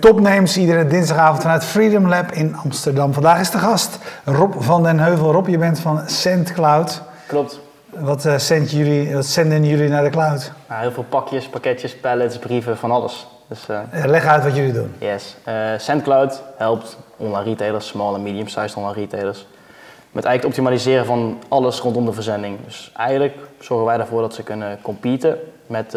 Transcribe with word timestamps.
Topnames 0.00 0.56
iedere 0.56 0.86
dinsdagavond 0.86 1.42
vanuit 1.42 1.64
Freedom 1.64 2.08
Lab 2.08 2.32
in 2.32 2.56
Amsterdam. 2.56 3.12
Vandaag 3.12 3.40
is 3.40 3.50
de 3.50 3.58
gast 3.58 3.98
Rob 4.24 4.54
van 4.58 4.82
den 4.82 4.98
Heuvel. 4.98 5.32
Rob, 5.32 5.48
je 5.48 5.58
bent 5.58 5.80
van 5.80 6.02
SendCloud. 6.06 7.02
Klopt. 7.26 7.60
Wat, 7.90 8.24
uh, 8.24 8.66
jullie, 8.68 9.14
wat 9.14 9.26
zenden 9.26 9.64
jullie 9.64 9.88
naar 9.88 10.02
de 10.02 10.10
cloud? 10.10 10.52
Nou, 10.68 10.80
heel 10.80 10.92
veel 10.92 11.04
pakjes, 11.08 11.48
pakketjes, 11.48 11.96
pallets, 11.96 12.38
brieven, 12.38 12.76
van 12.76 12.90
alles. 12.90 13.26
Dus, 13.48 13.66
uh, 13.70 13.80
Leg 14.06 14.26
uit 14.26 14.44
wat 14.44 14.56
jullie 14.56 14.72
doen. 14.72 14.94
Yes. 14.98 15.36
SendCloud 15.76 16.42
helpt 16.56 16.96
online 17.16 17.44
retailers, 17.44 17.86
small 17.86 18.14
en 18.14 18.22
medium-sized 18.22 18.76
online 18.76 18.94
retailers, 18.94 19.46
met 20.12 20.24
eigenlijk 20.24 20.32
het 20.34 20.44
optimaliseren 20.44 21.06
van 21.06 21.38
alles 21.48 21.80
rondom 21.80 22.04
de 22.04 22.12
verzending. 22.12 22.58
Dus 22.64 22.92
eigenlijk 22.96 23.36
zorgen 23.58 23.86
wij 23.86 23.98
ervoor 23.98 24.20
dat 24.20 24.34
ze 24.34 24.42
kunnen 24.42 24.78
competen 24.82 25.38
met 25.66 25.96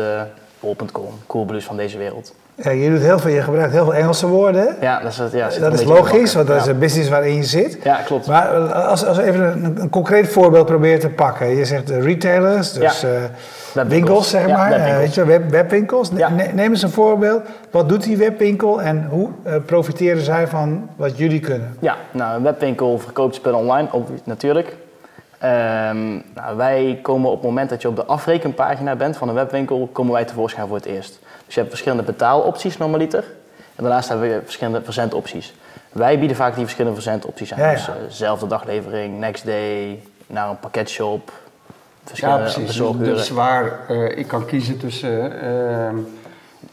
bol.com, 0.59 1.19
Coolblues 1.27 1.65
van 1.65 1.77
deze 1.77 1.97
wereld. 1.97 2.33
Ja, 2.55 2.71
je, 2.71 2.89
doet 2.89 3.01
heel 3.01 3.19
veel, 3.19 3.31
je 3.31 3.41
gebruikt 3.41 3.71
heel 3.73 3.83
veel 3.83 3.93
Engelse 3.93 4.27
woorden. 4.27 4.75
Ja, 4.81 4.99
dat 4.99 5.11
is, 5.11 5.17
het, 5.17 5.31
ja, 5.31 5.49
dat 5.59 5.73
is 5.73 5.83
logisch, 5.83 6.33
want 6.33 6.47
dat 6.47 6.61
is 6.61 6.65
een 6.65 6.79
business 6.79 7.09
waarin 7.09 7.35
je 7.35 7.43
zit. 7.43 7.77
Ja, 7.83 7.95
klopt. 7.95 8.27
Maar 8.27 8.47
als, 8.73 9.05
als 9.05 9.17
we 9.17 9.23
even 9.23 9.65
een, 9.65 9.81
een 9.81 9.89
concreet 9.89 10.27
voorbeeld 10.27 10.65
proberen 10.65 10.99
te 10.99 11.09
pakken. 11.09 11.47
Je 11.47 11.65
zegt 11.65 11.89
retailers, 11.89 12.73
dus 12.73 13.01
ja. 13.01 13.09
uh, 13.75 13.83
winkels 13.87 14.29
zeg 14.29 14.47
maar, 14.47 14.69
webwinkels. 14.69 14.97
weet 14.97 15.13
je, 15.13 15.25
web, 15.25 15.49
webwinkels. 15.49 16.11
Neem 16.11 16.59
eens 16.59 16.81
een 16.81 16.89
voorbeeld. 16.89 17.41
Wat 17.71 17.89
doet 17.89 18.03
die 18.03 18.17
webwinkel 18.17 18.81
en 18.81 19.07
hoe 19.09 19.29
uh, 19.47 19.53
profiteren 19.65 20.21
zij 20.21 20.47
van 20.47 20.89
wat 20.95 21.17
jullie 21.17 21.39
kunnen? 21.39 21.77
Ja, 21.79 21.95
nou 22.11 22.35
een 22.35 22.43
webwinkel 22.43 22.99
verkoopt 22.99 23.35
spullen 23.35 23.59
online, 23.59 23.87
natuurlijk. 24.23 24.75
Um, 25.43 26.23
nou, 26.35 26.57
wij 26.57 26.99
komen 27.01 27.29
op 27.29 27.35
het 27.35 27.45
moment 27.45 27.69
dat 27.69 27.81
je 27.81 27.87
op 27.87 27.95
de 27.95 28.05
afrekenpagina 28.05 28.95
bent 28.95 29.17
van 29.17 29.29
een 29.29 29.35
webwinkel, 29.35 29.89
komen 29.91 30.13
wij 30.13 30.25
tevoorschijn 30.25 30.67
voor 30.67 30.75
het 30.75 30.85
eerst. 30.85 31.19
Dus 31.45 31.53
je 31.53 31.59
hebt 31.59 31.69
verschillende 31.71 32.03
betaalopties 32.03 32.77
normaliter. 32.77 33.23
En 33.75 33.83
daarnaast 33.83 34.09
hebben 34.09 34.29
we 34.29 34.41
verschillende 34.43 34.81
verzendopties. 34.83 35.53
Wij 35.91 36.19
bieden 36.19 36.37
vaak 36.37 36.53
die 36.53 36.63
verschillende 36.63 37.01
verzendopties 37.01 37.53
aan. 37.53 37.59
Ja, 37.59 37.69
ja. 37.69 37.73
Dus 37.73 37.87
uh, 37.87 37.93
zelfde 38.09 38.47
daglevering, 38.47 39.19
next 39.19 39.45
day, 39.45 39.99
naar 40.27 40.49
een 40.49 40.59
pakketshop. 40.59 41.31
Ja, 41.31 42.09
Verschillende 42.09 42.41
precies. 42.43 42.65
bezorguren. 42.65 43.15
Dus 43.15 43.29
waar 43.29 43.79
uh, 43.89 44.17
ik 44.17 44.27
kan 44.27 44.45
kiezen 44.45 44.77
tussen, 44.77 45.31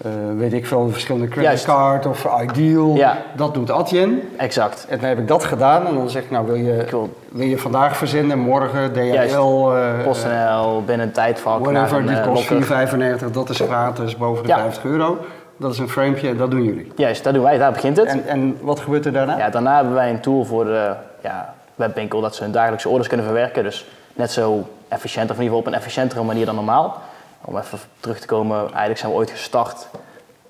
uh, 0.06 0.12
weet 0.36 0.52
ik 0.52 0.66
veel, 0.66 0.88
verschillende 0.90 1.28
creditcard 1.28 2.06
of 2.06 2.26
Ideal. 2.42 2.94
Ja. 2.94 3.16
Dat 3.36 3.54
doet 3.54 3.70
Adyen. 3.70 4.22
Exact. 4.36 4.86
En 4.88 4.98
dan 4.98 5.08
heb 5.08 5.18
ik 5.18 5.28
dat 5.28 5.44
gedaan 5.44 5.86
en 5.86 5.94
dan 5.94 6.10
zeg 6.10 6.22
ik, 6.22 6.30
nou 6.30 6.46
wil 6.46 6.54
je, 6.54 6.84
Cool. 6.88 7.10
wil 7.28 7.46
je 7.46 7.58
vandaag 7.58 7.96
verzenden, 7.96 8.38
morgen 8.38 8.92
DHL, 8.92 9.70
eh, 9.72 10.04
PostNL, 10.04 10.82
binnen 10.84 11.06
een 11.06 11.12
tijdvak 11.12 11.64
whatever, 11.64 12.06
dit 12.06 12.18
eh, 12.18 12.26
kost 12.26 12.50
lokker. 12.50 12.66
4,95, 12.66 13.30
dat 13.30 13.48
is 13.48 13.60
gratis, 13.60 14.16
boven 14.16 14.42
de 14.42 14.48
Ja. 14.48 14.58
50 14.58 14.84
euro. 14.84 15.18
Dat 15.56 15.72
is 15.72 15.78
een 15.78 15.88
framepje 15.88 16.28
en 16.28 16.36
dat 16.36 16.50
doen 16.50 16.62
jullie. 16.64 16.92
Juist, 16.96 17.24
dat 17.24 17.34
doen 17.34 17.42
wij, 17.42 17.58
daar 17.58 17.72
begint 17.72 17.96
het. 17.96 18.08
En, 18.08 18.26
en 18.26 18.56
wat 18.60 18.80
gebeurt 18.80 19.06
er 19.06 19.12
daarna? 19.12 19.38
Ja, 19.38 19.50
daarna 19.50 19.74
hebben 19.74 19.94
wij 19.94 20.10
een 20.10 20.20
tool 20.20 20.44
voor 20.44 20.64
de 20.64 20.92
ja, 21.22 21.54
webwinkel 21.74 22.20
dat 22.20 22.34
ze 22.34 22.42
hun 22.42 22.52
dagelijkse 22.52 22.88
orders 22.88 23.08
kunnen 23.08 23.26
verwerken. 23.26 23.62
Dus 23.62 23.86
net 24.14 24.30
zo 24.30 24.68
efficiënt, 24.88 25.30
of 25.30 25.36
in 25.36 25.42
ieder 25.42 25.56
geval 25.56 25.58
op 25.58 25.66
een 25.66 25.78
efficiëntere 25.78 26.22
manier 26.22 26.46
dan 26.46 26.54
normaal. 26.54 27.00
Om 27.44 27.56
even 27.58 27.78
terug 28.00 28.20
te 28.20 28.27
komen, 28.27 28.58
eigenlijk 28.60 28.98
zijn 28.98 29.12
we 29.12 29.19
ooit 29.19 29.30
gestart 29.30 29.86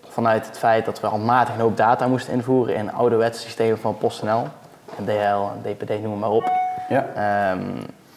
vanuit 0.08 0.46
het 0.46 0.58
feit 0.58 0.84
dat 0.84 1.00
we 1.00 1.06
handmatig 1.06 1.54
een 1.54 1.60
hoop 1.60 1.76
data 1.76 2.06
moesten 2.06 2.32
invoeren 2.32 2.74
in 2.74 2.92
ouderwetse 2.92 3.40
systemen 3.40 3.78
van 3.78 3.98
PostNL. 3.98 4.46
En 4.98 5.04
DHL 5.04 5.10
en 5.54 5.60
DPD, 5.62 6.02
noem 6.02 6.18
maar 6.18 6.30
op. 6.30 6.50
Ja. 6.88 7.06
Ehm, 7.14 7.60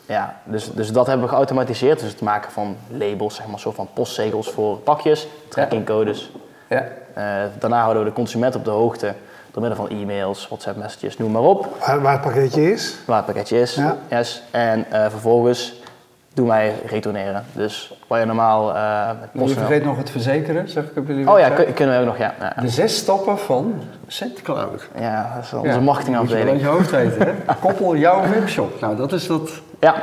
ja, 0.05 0.35
dus, 0.43 0.71
dus 0.71 0.91
dat 0.91 1.07
hebben 1.07 1.25
we 1.25 1.31
geautomatiseerd. 1.31 1.99
Dus 1.99 2.09
het 2.11 2.21
maken 2.21 2.51
van 2.51 2.77
labels, 2.87 3.35
zeg 3.35 3.47
maar, 3.47 3.59
soort 3.59 3.75
van 3.75 3.87
postzegels 3.93 4.49
voor 4.51 4.77
pakjes, 4.77 5.27
trackingcodes. 5.49 6.31
ja. 6.69 6.87
Eh, 7.13 7.23
daarna 7.59 7.81
houden 7.81 8.03
we 8.03 8.09
de 8.09 8.15
consument 8.15 8.55
op 8.55 8.65
de 8.65 8.71
hoogte 8.71 9.13
door 9.51 9.61
middel 9.61 9.85
van 9.85 9.97
e-mails, 9.97 10.47
WhatsApp 10.47 10.77
messages, 10.77 11.17
noem 11.17 11.31
maar 11.31 11.41
op, 11.41 11.67
Waar, 11.79 12.01
waar 12.01 12.11
het 12.13 12.21
pakketje 12.21 12.71
is. 12.71 12.95
waar 13.05 13.17
het 13.17 13.25
pakketje 13.25 13.59
is. 13.59 13.75
Ja. 13.75 13.97
Yes. 14.09 14.43
En 14.51 14.85
eh, 14.91 15.09
vervolgens 15.09 15.73
doen 16.33 16.47
wij 16.47 16.73
retourneren. 16.85 17.43
Dus 17.53 17.93
waar 18.07 18.19
je 18.19 18.25
normaal 18.25 18.65
met 18.65 19.33
Maar 19.33 19.47
je 19.47 19.53
vergeet 19.53 19.83
nog 19.83 19.97
het 19.97 20.09
verzekeren, 20.09 20.69
zeg 20.69 20.83
ik 20.83 20.97
op 20.97 21.07
jullie 21.07 21.29
Oh 21.31 21.39
ja, 21.39 21.49
kun- 21.49 21.73
kunnen 21.73 21.95
we 21.95 22.01
ook 22.01 22.07
nog, 22.07 22.17
ja. 22.17 22.33
Ja, 22.39 22.61
De 22.61 22.69
zes 22.69 22.95
stappen 22.97 23.39
van 23.39 23.73
SendCloud. 24.07 24.87
ja 24.99 25.31
dat 25.35 25.43
is 25.43 25.53
onze 25.53 25.67
Ja, 25.69 25.79
marketingafdeling. 25.79 26.49
Moet 26.49 26.59
je 26.59 26.65
wel 26.65 26.73
je 26.75 26.77
hoofd 26.79 26.91
weten, 26.91 27.35
hè? 27.45 27.53
Koppel 27.61 27.95
jouw 27.95 28.29
webshop. 28.29 28.79
Nou, 28.81 28.95
dat 28.95 29.11
is 29.13 29.27
dat... 29.27 29.49
Ja, 29.79 29.95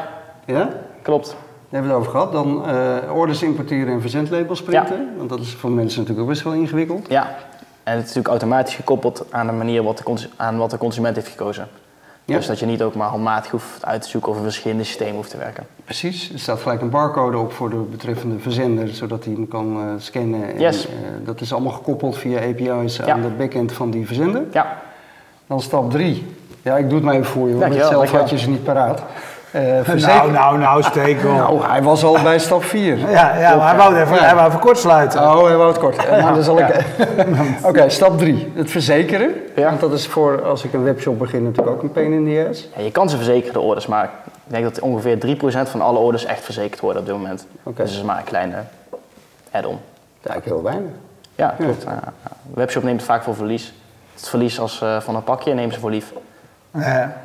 Ja? 0.46 0.68
klopt. 1.02 1.26
Daar 1.28 1.80
hebben 1.82 1.90
we 1.90 1.96
het 1.96 2.06
over 2.08 2.10
gehad. 2.20 2.32
Dan 2.32 2.66
eh, 2.68 3.14
orders 3.16 3.42
importeren 3.42 3.92
en 3.92 4.00
verzendlabels 4.00 4.62
printen. 4.62 5.08
Want 5.16 5.28
dat 5.28 5.40
is 5.40 5.54
voor 5.54 5.70
mensen 5.70 5.98
natuurlijk 6.00 6.26
ook 6.28 6.32
best 6.32 6.44
wel 6.44 6.52
ingewikkeld. 6.52 7.06
Ja. 7.08 7.22
En 7.82 7.92
het 7.96 8.00
is 8.08 8.14
natuurlijk 8.14 8.28
automatisch 8.28 8.74
gekoppeld 8.74 9.24
aan 9.30 9.46
de 9.46 9.52
manier 9.52 9.82
wat 9.82 9.98
de, 9.98 10.26
aan 10.36 10.56
wat 10.58 10.70
de 10.70 10.78
consument 10.78 11.16
heeft 11.16 11.28
gekozen. 11.28 11.68
Ja. 12.30 12.36
Dus 12.36 12.46
dat 12.46 12.58
je 12.58 12.66
niet 12.66 12.82
ook 12.82 12.94
maar 12.94 13.08
handmatig 13.08 13.50
hoeft 13.50 13.84
uit 13.84 14.02
te 14.02 14.08
zoeken 14.08 14.30
of 14.30 14.36
in 14.36 14.42
verschillende 14.42 14.84
systemen 14.84 15.14
hoeft 15.14 15.30
te 15.30 15.36
werken. 15.36 15.66
Precies. 15.84 16.32
Er 16.32 16.38
staat 16.38 16.60
gelijk 16.60 16.80
een 16.80 16.90
barcode 16.90 17.38
op 17.38 17.52
voor 17.52 17.70
de 17.70 17.76
betreffende 17.76 18.38
verzender, 18.38 18.88
zodat 18.88 19.24
hij 19.24 19.32
hem 19.32 19.48
kan 19.48 19.76
eh, 19.76 19.82
scannen. 19.98 20.54
En, 20.54 20.60
Yes. 20.60 20.86
eh, 20.86 20.92
dat 21.24 21.40
is 21.40 21.52
allemaal 21.52 21.72
gekoppeld 21.72 22.18
via 22.18 22.38
API's 22.40 22.96
Ja. 22.96 23.06
aan 23.12 23.22
de 23.22 23.28
backend 23.28 23.72
van 23.72 23.90
die 23.90 24.06
verzender. 24.06 24.42
Ja, 24.52 24.78
Dan 25.46 25.60
stap 25.60 25.90
3. 25.90 26.26
Ja, 26.62 26.76
ik 26.76 26.84
doe 26.88 26.94
het 26.94 27.04
maar 27.04 27.14
even 27.14 27.26
voor 27.26 27.48
je, 27.48 27.56
want 27.56 27.74
zelf 27.74 28.10
had 28.10 28.30
je 28.30 28.38
ze 28.38 28.50
niet 28.50 28.64
paraat. 28.64 29.02
Eh 29.50 29.88
Nou, 29.94 30.30
nou, 30.30 30.58
nou, 30.58 30.82
steek 30.82 31.16
op. 31.18 31.22
Nou, 31.30 31.62
hij 31.66 31.82
was 31.82 32.04
al 32.04 32.22
bij 32.22 32.38
stap 32.38 32.64
4. 32.64 32.98
Ja, 32.98 33.36
ja 33.38 33.56
maar 33.56 33.68
hij 33.68 33.76
wou, 33.76 33.94
even, 33.96 34.14
Ja. 34.14 34.22
hij 34.22 34.34
wou 34.34 34.48
even 34.48 34.60
kort 34.60 34.78
sluiten. 34.78 35.20
Oh, 35.20 35.44
hij 35.44 35.56
wou 35.56 35.68
het 35.68 35.78
kort. 35.78 35.96
Nou, 36.10 36.34
dan 36.34 36.42
zal 36.42 36.58
ik... 36.58 36.84
Oké, 37.68 37.88
stap 37.88 38.18
3. 38.18 38.52
Het 38.54 38.70
verzekeren. 38.70 39.30
Ja. 39.56 39.68
Want 39.68 39.80
dat 39.80 39.92
is 39.92 40.06
voor, 40.06 40.42
als 40.44 40.64
ik 40.64 40.72
een 40.72 40.82
webshop 40.82 41.18
begin, 41.18 41.42
natuurlijk 41.42 41.76
ook 41.76 41.82
een 41.82 41.92
pain 41.92 42.12
in 42.12 42.24
the 42.24 42.46
ass. 42.50 42.68
Ja, 42.76 42.82
je 42.82 42.90
kan 42.90 43.08
ze 43.08 43.16
verzekeren, 43.16 43.52
de 43.52 43.60
orders, 43.60 43.86
maar 43.86 44.04
ik 44.04 44.30
denk 44.46 44.64
dat 44.64 44.80
ongeveer 44.80 45.18
3% 45.66 45.70
van 45.70 45.80
alle 45.80 45.98
orders 45.98 46.24
echt 46.24 46.44
verzekerd 46.44 46.80
worden 46.80 47.00
op 47.02 47.08
dit 47.08 47.16
moment. 47.16 47.46
Oké. 47.62 47.82
Dus 47.82 47.90
het 47.90 47.98
is 48.00 48.06
maar 48.06 48.18
een 48.18 48.24
kleine 48.24 48.56
add-on. 49.50 49.78
Ja, 50.22 50.34
ik 50.34 50.44
heel 50.44 50.62
weinig. 50.62 50.90
Ja, 51.34 51.54
klopt. 51.58 51.84
Een 51.84 51.98
webshop 52.54 52.82
neemt 52.82 52.96
het 53.00 53.08
vaak 53.10 53.22
voor 53.22 53.34
verlies. 53.34 53.72
Het 54.14 54.28
verlies 54.28 54.60
als, 54.60 54.80
eh, 54.82 55.00
van 55.00 55.14
een 55.16 55.24
pakje 55.24 55.54
nemen 55.54 55.74
ze 55.74 55.80
voor 55.80 55.90
lief. 55.90 56.12
Ja. 56.72 57.16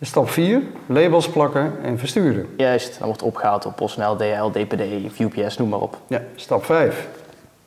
Stap 0.00 0.28
4. 0.30 0.62
Labels 0.86 1.28
plakken 1.28 1.72
en 1.82 1.98
versturen. 1.98 2.54
Juist, 2.56 2.98
dan 2.98 3.06
wordt 3.06 3.22
opgehaald 3.22 3.62
door 3.62 3.72
PostNL, 3.72 4.16
DHL, 4.16 4.50
DPD, 4.50 5.20
UPS, 5.20 5.56
noem 5.56 5.68
maar 5.68 5.80
op. 5.80 5.96
Ja. 6.06 6.22
Stap 6.34 6.64
5. 6.64 7.08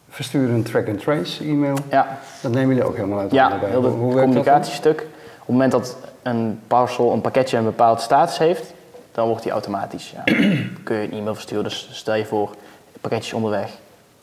Versturen 0.09 0.55
een 0.55 0.63
track-and-trace 0.63 1.43
e-mail. 1.43 1.77
Ja, 1.89 2.19
Dat 2.41 2.51
nemen 2.51 2.67
jullie 2.67 2.83
ook 2.83 2.95
helemaal 2.95 3.19
uit 3.19 3.31
ja 3.31 3.59
heel 3.59 3.83
het 3.83 3.93
communicatiestuk. 3.93 5.01
Op 5.01 5.07
het 5.37 5.47
moment 5.47 5.71
dat 5.71 5.97
een 6.21 6.59
parcel, 6.67 7.11
een 7.11 7.21
pakketje 7.21 7.57
een 7.57 7.63
bepaalde 7.63 8.01
status 8.01 8.37
heeft, 8.37 8.73
dan 9.11 9.27
wordt 9.27 9.43
die 9.43 9.51
automatisch. 9.51 10.13
Ja, 10.15 10.23
kun 10.83 10.95
je 10.95 11.03
een 11.03 11.11
e-mail 11.11 11.33
versturen. 11.33 11.63
Dus 11.63 11.89
stel 11.91 12.15
je 12.15 12.25
voor, 12.25 12.49
het 12.91 13.01
pakketje 13.01 13.27
is 13.27 13.33
onderweg, 13.33 13.69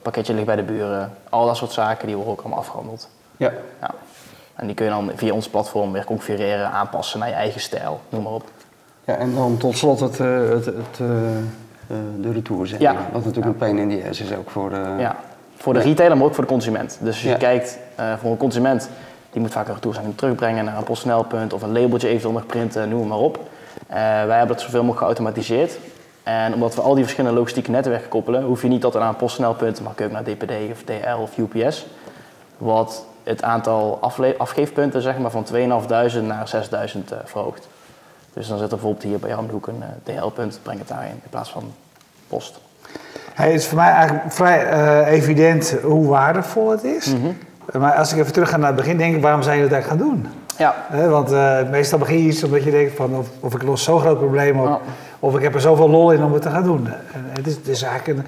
pakketje 0.03 0.35
ligt 0.35 0.47
bij 0.47 0.57
de 0.57 0.63
buren. 0.63 1.13
Al 1.29 1.47
dat 1.47 1.57
soort 1.57 1.73
zaken, 1.73 2.07
die 2.07 2.17
worden 2.17 2.33
ook 2.33 2.41
allemaal 2.41 2.59
afgehandeld. 2.59 3.09
Ja. 3.37 3.53
Ja. 3.81 3.91
En 4.57 4.67
die 4.67 4.75
kun 4.75 4.85
je 4.85 4.91
dan 4.91 5.11
via 5.15 5.33
ons 5.33 5.49
platform 5.49 5.93
weer 5.93 6.05
configureren, 6.05 6.71
aanpassen 6.71 7.19
naar 7.19 7.29
je 7.29 7.35
eigen 7.35 7.61
stijl, 7.61 8.01
noem 8.09 8.23
maar 8.23 8.33
op. 8.33 8.45
ja, 9.05 9.15
en 9.15 9.35
dan 9.35 9.57
tot 9.57 9.77
slot 9.79 10.01
het, 10.01 10.21
eh, 10.21 10.49
het, 10.49 10.65
het, 10.65 10.75
eh, 11.01 11.07
eh, 11.37 11.97
de 12.21 12.33
retourzending. 12.33 12.91
Ja. 12.91 12.97
Wat 13.13 13.25
natuurlijk 13.25 13.47
een 13.47 13.57
pain 13.57 13.79
in 13.79 13.89
the 14.01 14.09
ass 14.09 14.21
is 14.21 14.33
ook 14.37 14.51
voor 14.51 14.71
de... 14.71 14.95
Ja, 14.99 15.17
voor 15.57 15.73
de 15.73 15.81
retailer, 15.81 16.17
maar 16.17 16.27
ook 16.27 16.35
voor 16.35 16.45
de 16.45 16.51
consument. 16.51 16.99
Dus 17.01 17.09
als 17.15 17.23
je 17.23 17.29
Ja. 17.29 17.37
kijkt 17.37 17.79
voor 18.21 18.31
een 18.31 18.37
consument, 18.37 18.91
die 19.31 19.41
moet 19.41 19.53
vaak 19.53 19.69
een 19.69 19.75
retourzending 19.75 20.17
terugbrengen 20.17 20.65
naar 20.65 20.77
een 20.77 20.85
PostNL-punt 20.85 21.53
of 21.53 21.63
een 21.63 21.73
labeltje 21.73 22.09
eventueel 22.09 22.33
nog 22.33 22.47
printen, 22.47 22.89
noem 22.89 23.07
maar 23.09 23.19
op. 23.19 23.39
Wij 23.89 24.37
hebben 24.39 24.47
dat 24.49 24.61
zoveel 24.61 24.81
mogelijk 24.83 25.01
geautomatiseerd. 25.01 25.79
En 26.23 26.55
omdat 26.55 26.75
we 26.75 26.81
al 26.81 26.95
die 26.95 27.03
verschillende 27.03 27.37
logistieke 27.39 27.71
netwerken 27.71 28.09
koppelen, 28.09 28.43
hoef 28.43 28.63
je 28.63 28.69
niet 28.69 28.81
tot 28.81 28.97
aan 28.97 29.09
een 29.09 29.17
PostNL-punt, 29.17 29.81
maar 29.81 29.95
kun 29.95 30.09
je 30.09 30.17
ook 30.17 30.25
naar 30.25 30.35
DPD 30.35 30.53
of 30.73 30.83
DL 30.83 31.21
of 31.21 31.39
UPS. 31.39 31.87
Wat 32.59 33.05
het 33.27 33.43
aantal 33.43 33.99
afgeefpunten 34.39 35.03
zeg 35.03 35.19
maar, 35.19 35.31
van 35.31 35.47
2.500 35.55 35.61
naar 36.23 36.51
6.000 36.95 37.05
eh, 37.09 37.19
verhoogt. 37.25 37.69
Dus 38.33 38.49
dan 38.49 38.59
zit 38.59 38.67
er 38.67 38.77
bijvoorbeeld 38.77 39.03
hier 39.03 39.19
bij 39.19 39.29
jou 39.29 39.41
om 39.41 39.47
de 39.47 39.53
hoek 39.53 39.67
een 39.67 39.83
eh, 39.83 40.17
DL-punt, 40.17 40.61
breng 40.63 40.79
het 40.79 40.89
daarin 40.89 41.11
in 41.11 41.31
plaats 41.31 41.51
van 41.51 41.73
post. 42.29 42.61
Hey, 43.35 43.47
het 43.47 43.61
is 43.61 43.67
voor 43.67 43.77
mij 43.77 43.91
eigenlijk 43.91 44.33
vrij 44.33 44.67
eh, 44.67 45.13
evident 45.13 45.77
hoe 45.83 46.07
waardevol 46.07 46.71
het 46.71 46.85
is. 46.85 47.13
Maar 47.79 47.95
als 47.95 48.13
ik 48.13 48.19
even 48.19 48.33
terug 48.33 48.49
ga 48.49 48.57
naar 48.57 48.67
het 48.67 48.77
begin, 48.77 48.97
denk 48.97 49.17
ik, 49.17 49.23
waarom 49.23 49.43
zijn 49.43 49.57
jullie 49.57 49.71
dat 49.71 49.81
eigenlijk 49.81 50.03
gaan 50.03 50.13
doen? 50.13 50.33
Ja, 50.59 51.09
want 51.09 51.31
meestal 51.71 51.99
begin 51.99 52.19
je 52.19 52.29
iets 52.29 52.45
omdat 52.45 52.65
je 52.65 52.71
denkt 52.71 52.97
van 52.97 53.17
of, 53.17 53.29
of 53.41 53.55
ik 53.55 53.63
los 53.63 53.83
zo'n 53.83 54.01
groot 54.01 54.19
probleem 54.19 54.61
op, 54.61 54.81
of 55.19 55.37
ik 55.37 55.43
heb 55.43 55.55
er 55.55 55.61
zoveel 55.61 55.91
lol 55.91 56.13
in 56.13 56.25
om 56.25 56.33
het 56.33 56.43
te 56.43 56.51
gaan 56.51 56.63
doen. 56.63 56.87
En 57.13 57.31
het, 57.33 57.47
is, 57.47 57.55
het 57.55 57.69
is 57.69 57.83
eigenlijk 57.83 58.19
een 58.19 58.25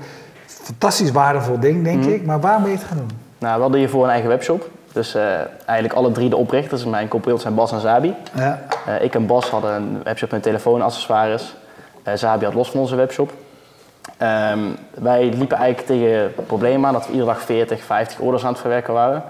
fantastisch 0.47 1.11
waardevol 1.11 1.61
ding, 1.61 1.85
denk 1.85 2.05
ik. 2.05 2.25
Maar 2.27 2.41
waarom 2.41 2.63
ben 2.63 2.71
je 2.71 2.77
het 2.77 2.87
gaan 2.87 2.97
doen? 2.97 3.11
Nou, 3.39 3.55
we 3.55 3.61
hadden 3.61 3.81
hiervoor 3.81 4.05
een 4.05 4.11
eigen 4.11 4.29
webshop. 4.29 4.71
Dus 4.93 5.15
eh, 5.15 5.23
eigenlijk 5.65 5.99
alle 5.99 6.13
drie 6.13 6.29
de 6.29 6.37
oprichters, 6.37 6.85
mijn 6.85 7.09
co 7.09 7.37
zijn 7.37 7.55
Bas 7.55 7.73
en 7.73 7.81
Zabi. 7.81 8.15
Ja. 8.35 8.63
Eh, 8.87 9.03
ik 9.03 9.15
en 9.15 9.27
Bas 9.27 9.51
hadden 9.51 9.75
een 9.75 10.01
webshop 10.03 10.31
met 10.31 10.43
telefoonaccessoires. 10.43 11.55
Eh 12.03 12.15
Zabi 12.15 12.45
had 12.45 12.55
los 12.55 12.71
van 12.71 12.81
onze 12.81 12.97
webshop. 12.97 13.33
Ehm, 14.17 14.59
wij 14.95 15.25
liepen 15.25 15.57
eigenlijk 15.57 15.87
tegen 15.87 16.23
het 16.23 16.47
probleem 16.47 16.87
aan 16.87 16.93
dat 16.93 17.07
we 17.07 17.13
iedere 17.13 17.31
dag 17.31 17.41
40, 17.41 17.83
50 17.83 18.19
orders 18.19 18.45
aan 18.45 18.53
het 18.53 18.61
verwerken 18.61 18.95
waren. 18.95 19.23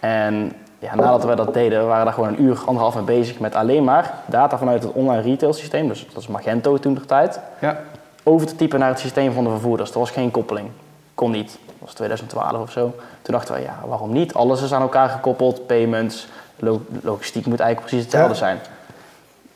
En 0.00 0.52
ja, 0.78 0.94
nadat 0.94 1.24
we 1.24 1.34
dat 1.34 1.54
deden, 1.54 1.86
waren 1.86 1.98
we 1.98 2.04
daar 2.04 2.14
gewoon 2.14 2.28
een 2.28 2.42
uur, 2.42 2.58
anderhalf 2.66 2.94
mee 2.94 3.04
bezig 3.04 3.38
met 3.38 3.54
alleen 3.54 3.84
maar 3.84 4.14
data 4.26 4.58
vanuit 4.58 4.82
het 4.82 4.92
online 4.92 5.22
retail 5.22 5.52
systeem, 5.52 5.88
dus 5.88 6.06
dat 6.12 6.22
is 6.22 6.28
Magento 6.28 6.78
toen 6.78 6.94
de 6.94 7.04
tijd, 7.04 7.40
ja. 7.60 7.80
over 8.22 8.46
te 8.46 8.56
typen 8.56 8.78
naar 8.78 8.88
het 8.88 8.98
systeem 8.98 9.32
van 9.32 9.44
de 9.44 9.50
vervoerders. 9.50 9.90
Er 9.90 9.98
was 9.98 10.10
geen 10.10 10.30
koppeling. 10.30 10.68
Kon 11.14 11.30
niet. 11.30 11.58
Dat 11.80 11.88
was 11.88 11.94
2012 11.94 12.62
of 12.62 12.70
zo. 12.70 12.94
Toen 13.22 13.34
dachten 13.34 13.54
we, 13.54 13.60
ja, 13.60 13.78
waarom 13.86 14.12
niet? 14.12 14.34
Alles 14.34 14.62
is 14.62 14.72
aan 14.72 14.82
elkaar 14.82 15.08
gekoppeld, 15.08 15.66
payments, 15.66 16.26
logistiek 17.02 17.46
moet 17.46 17.60
eigenlijk 17.60 17.90
precies 17.90 18.04
hetzelfde 18.04 18.34
zijn. 18.34 18.58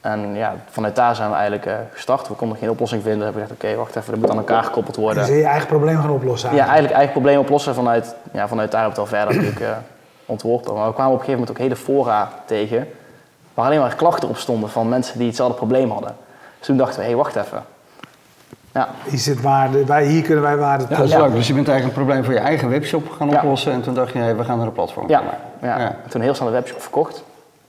En 0.00 0.34
ja, 0.34 0.54
vanuit 0.70 0.96
daar 0.96 1.14
zijn 1.14 1.28
we 1.28 1.34
eigenlijk 1.34 1.66
uh, 1.66 1.74
gestart. 1.92 2.28
We 2.28 2.34
konden 2.34 2.58
geen 2.58 2.70
oplossing 2.70 3.02
vinden. 3.02 3.18
We 3.18 3.24
hebben 3.24 3.42
gezegd, 3.42 3.64
oké, 3.64 3.76
wacht 3.76 3.96
even, 3.96 4.10
dat 4.10 4.20
moet 4.20 4.30
aan 4.30 4.36
elkaar 4.36 4.64
gekoppeld 4.64 4.96
worden. 4.96 5.26
Dus 5.26 5.36
je 5.36 5.44
eigen 5.44 5.66
probleem 5.68 6.00
gaan 6.00 6.10
oplossen? 6.10 6.54
Ja, 6.54 6.64
eigenlijk 6.64 6.94
eigen 6.94 7.12
probleem 7.12 7.38
oplossen. 7.38 7.74
Vanuit, 7.74 8.14
ja, 8.32 8.48
vanuit 8.48 8.70
daar 8.70 8.80
hebben 8.80 9.00
we 9.00 9.06
het 9.06 9.12
al 9.12 9.18
verder 9.18 9.34
natuurlijk 9.34 9.60
uh, 9.60 9.76
ontworpen. 10.26 10.74
Maar 10.74 10.86
we 10.86 10.94
kwamen 10.94 11.12
op 11.12 11.18
een 11.18 11.24
gegeven 11.24 11.40
moment 11.40 11.50
ook 11.50 11.62
hele 11.62 11.76
fora 11.76 12.32
tegen... 12.44 12.88
waar 13.54 13.66
alleen 13.66 13.78
maar 13.78 13.94
klachten 13.94 14.28
op 14.28 14.36
stonden 14.36 14.70
van 14.70 14.88
mensen 14.88 15.18
die 15.18 15.26
hetzelfde 15.26 15.56
probleem 15.56 15.90
hadden. 15.90 16.16
Dus 16.58 16.66
toen 16.66 16.76
dachten 16.76 16.96
we, 16.96 17.02
hé, 17.02 17.08
hey, 17.08 17.16
wacht 17.16 17.36
even. 17.36 17.62
Ja. 18.74 18.88
Hier, 19.08 19.18
zit 19.18 19.40
waarde, 19.40 19.84
wij, 19.84 20.06
hier 20.06 20.22
kunnen 20.22 20.42
wij 20.42 20.56
waarde 20.56 20.84
ja, 20.88 20.96
dat 20.96 21.08
is 21.08 21.14
leuk. 21.14 21.32
Dus 21.32 21.46
je 21.46 21.54
bent 21.54 21.68
eigenlijk 21.68 21.98
een 21.98 22.04
probleem 22.04 22.24
voor 22.24 22.34
je 22.34 22.40
eigen 22.40 22.68
webshop 22.68 23.10
gaan 23.10 23.36
oplossen. 23.36 23.72
En 23.72 23.82
toen 23.82 23.94
dacht 23.94 24.12
je, 24.12 24.18
hey, 24.18 24.36
we 24.36 24.44
gaan 24.44 24.58
naar 24.58 24.66
een 24.66 24.72
platform. 24.72 25.08
Ja, 25.08 25.22
ja. 25.62 25.78
ja. 25.78 25.96
toen 26.08 26.20
heel 26.20 26.34
snel 26.34 26.48
de 26.48 26.54
webshop 26.54 26.80
verkocht. 26.80 27.24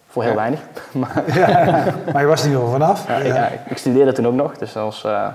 Voor 0.08 0.24
heel 0.24 0.36
weinig. 0.36 0.60
maar, 0.92 1.24
ja, 1.34 1.86
maar 2.14 2.22
je 2.22 2.28
was 2.28 2.42
er 2.42 2.50
niet 2.50 2.58
wel 2.58 2.70
vanaf. 2.70 3.08
Ja, 3.08 3.48
ik, 3.48 3.60
ik, 3.70 3.78
studeerde 3.78 4.12
toen 4.12 4.28
ook 4.28 4.34
nog, 4.34 4.58
dus 4.58 4.74
dat 4.74 4.84
was... 4.84 5.04
Uh, 5.06 5.28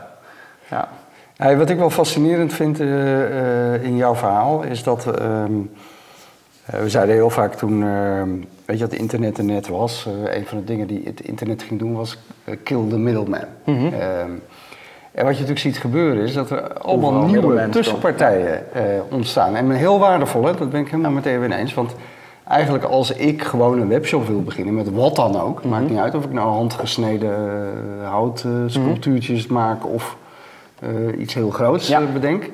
ja. 1.36 1.56
wat 1.56 1.70
ik 1.70 1.78
wel 1.78 1.90
fascinerend 1.90 2.52
vind 2.52 2.80
uh, 2.80 3.84
in 3.84 3.96
jouw 3.96 4.14
verhaal 4.14 4.62
is 4.62 4.82
dat... 4.82 5.18
Ehm, 5.18 5.52
we 6.64 6.88
zeiden 6.88 7.14
heel 7.14 7.30
vaak 7.30 7.54
toen, 7.54 7.82
ehm, 7.82 8.30
weet 8.64 8.78
je, 8.78 8.82
dat 8.82 8.90
het 8.90 9.00
internet 9.00 9.38
er 9.38 9.44
net 9.44 9.68
was. 9.68 10.08
een 10.24 10.46
van 10.46 10.58
de 10.58 10.64
dingen 10.64 10.86
die 10.86 11.02
het 11.04 11.20
internet 11.20 11.62
ging 11.62 11.78
doen 11.78 11.96
was 11.96 12.18
kill 12.62 12.88
the 12.88 12.98
middleman. 12.98 13.44
Mm 13.64 13.76
-hmm. 13.78 13.92
En 15.12 15.24
wat 15.24 15.34
je 15.34 15.40
natuurlijk 15.40 15.58
ziet 15.58 15.78
gebeuren 15.78 16.22
is 16.22 16.34
dat 16.34 16.50
er 16.50 16.72
allemaal 16.72 17.12
nieuwe 17.12 17.68
tussenpartijen 17.68 18.64
ontstaan. 19.10 19.56
En 19.56 19.70
heel 19.70 19.98
waardevol, 19.98 20.44
hè? 20.44 20.54
dat 20.54 20.70
ben 20.70 20.80
ik 20.80 20.88
helemaal 20.88 21.10
met 21.10 21.26
Erwin 21.26 21.52
eens. 21.52 21.74
Want 21.74 21.94
eigenlijk 22.50 22.84
als 22.84 23.12
ik 23.12 23.42
gewoon 23.42 23.80
een 23.80 23.88
webshop 23.88 24.26
wil 24.26 24.42
beginnen, 24.42 24.74
met 24.74 24.90
wat 24.90 25.16
dan 25.16 25.40
ook, 25.40 25.64
maakt 25.64 25.82
mhm. 25.82 25.92
niet 25.92 26.00
uit 26.00 26.14
of 26.14 26.24
ik 26.24 26.32
nou 26.32 26.48
handgesneden 26.48 27.38
uh, 28.00 28.08
houtsculptuurtjes 28.08 29.44
uh, 29.44 29.50
maak 29.50 29.86
of 29.86 30.16
uh, 30.82 31.20
iets 31.20 31.34
heel 31.34 31.50
groots 31.50 31.94
bedenk. 32.12 32.50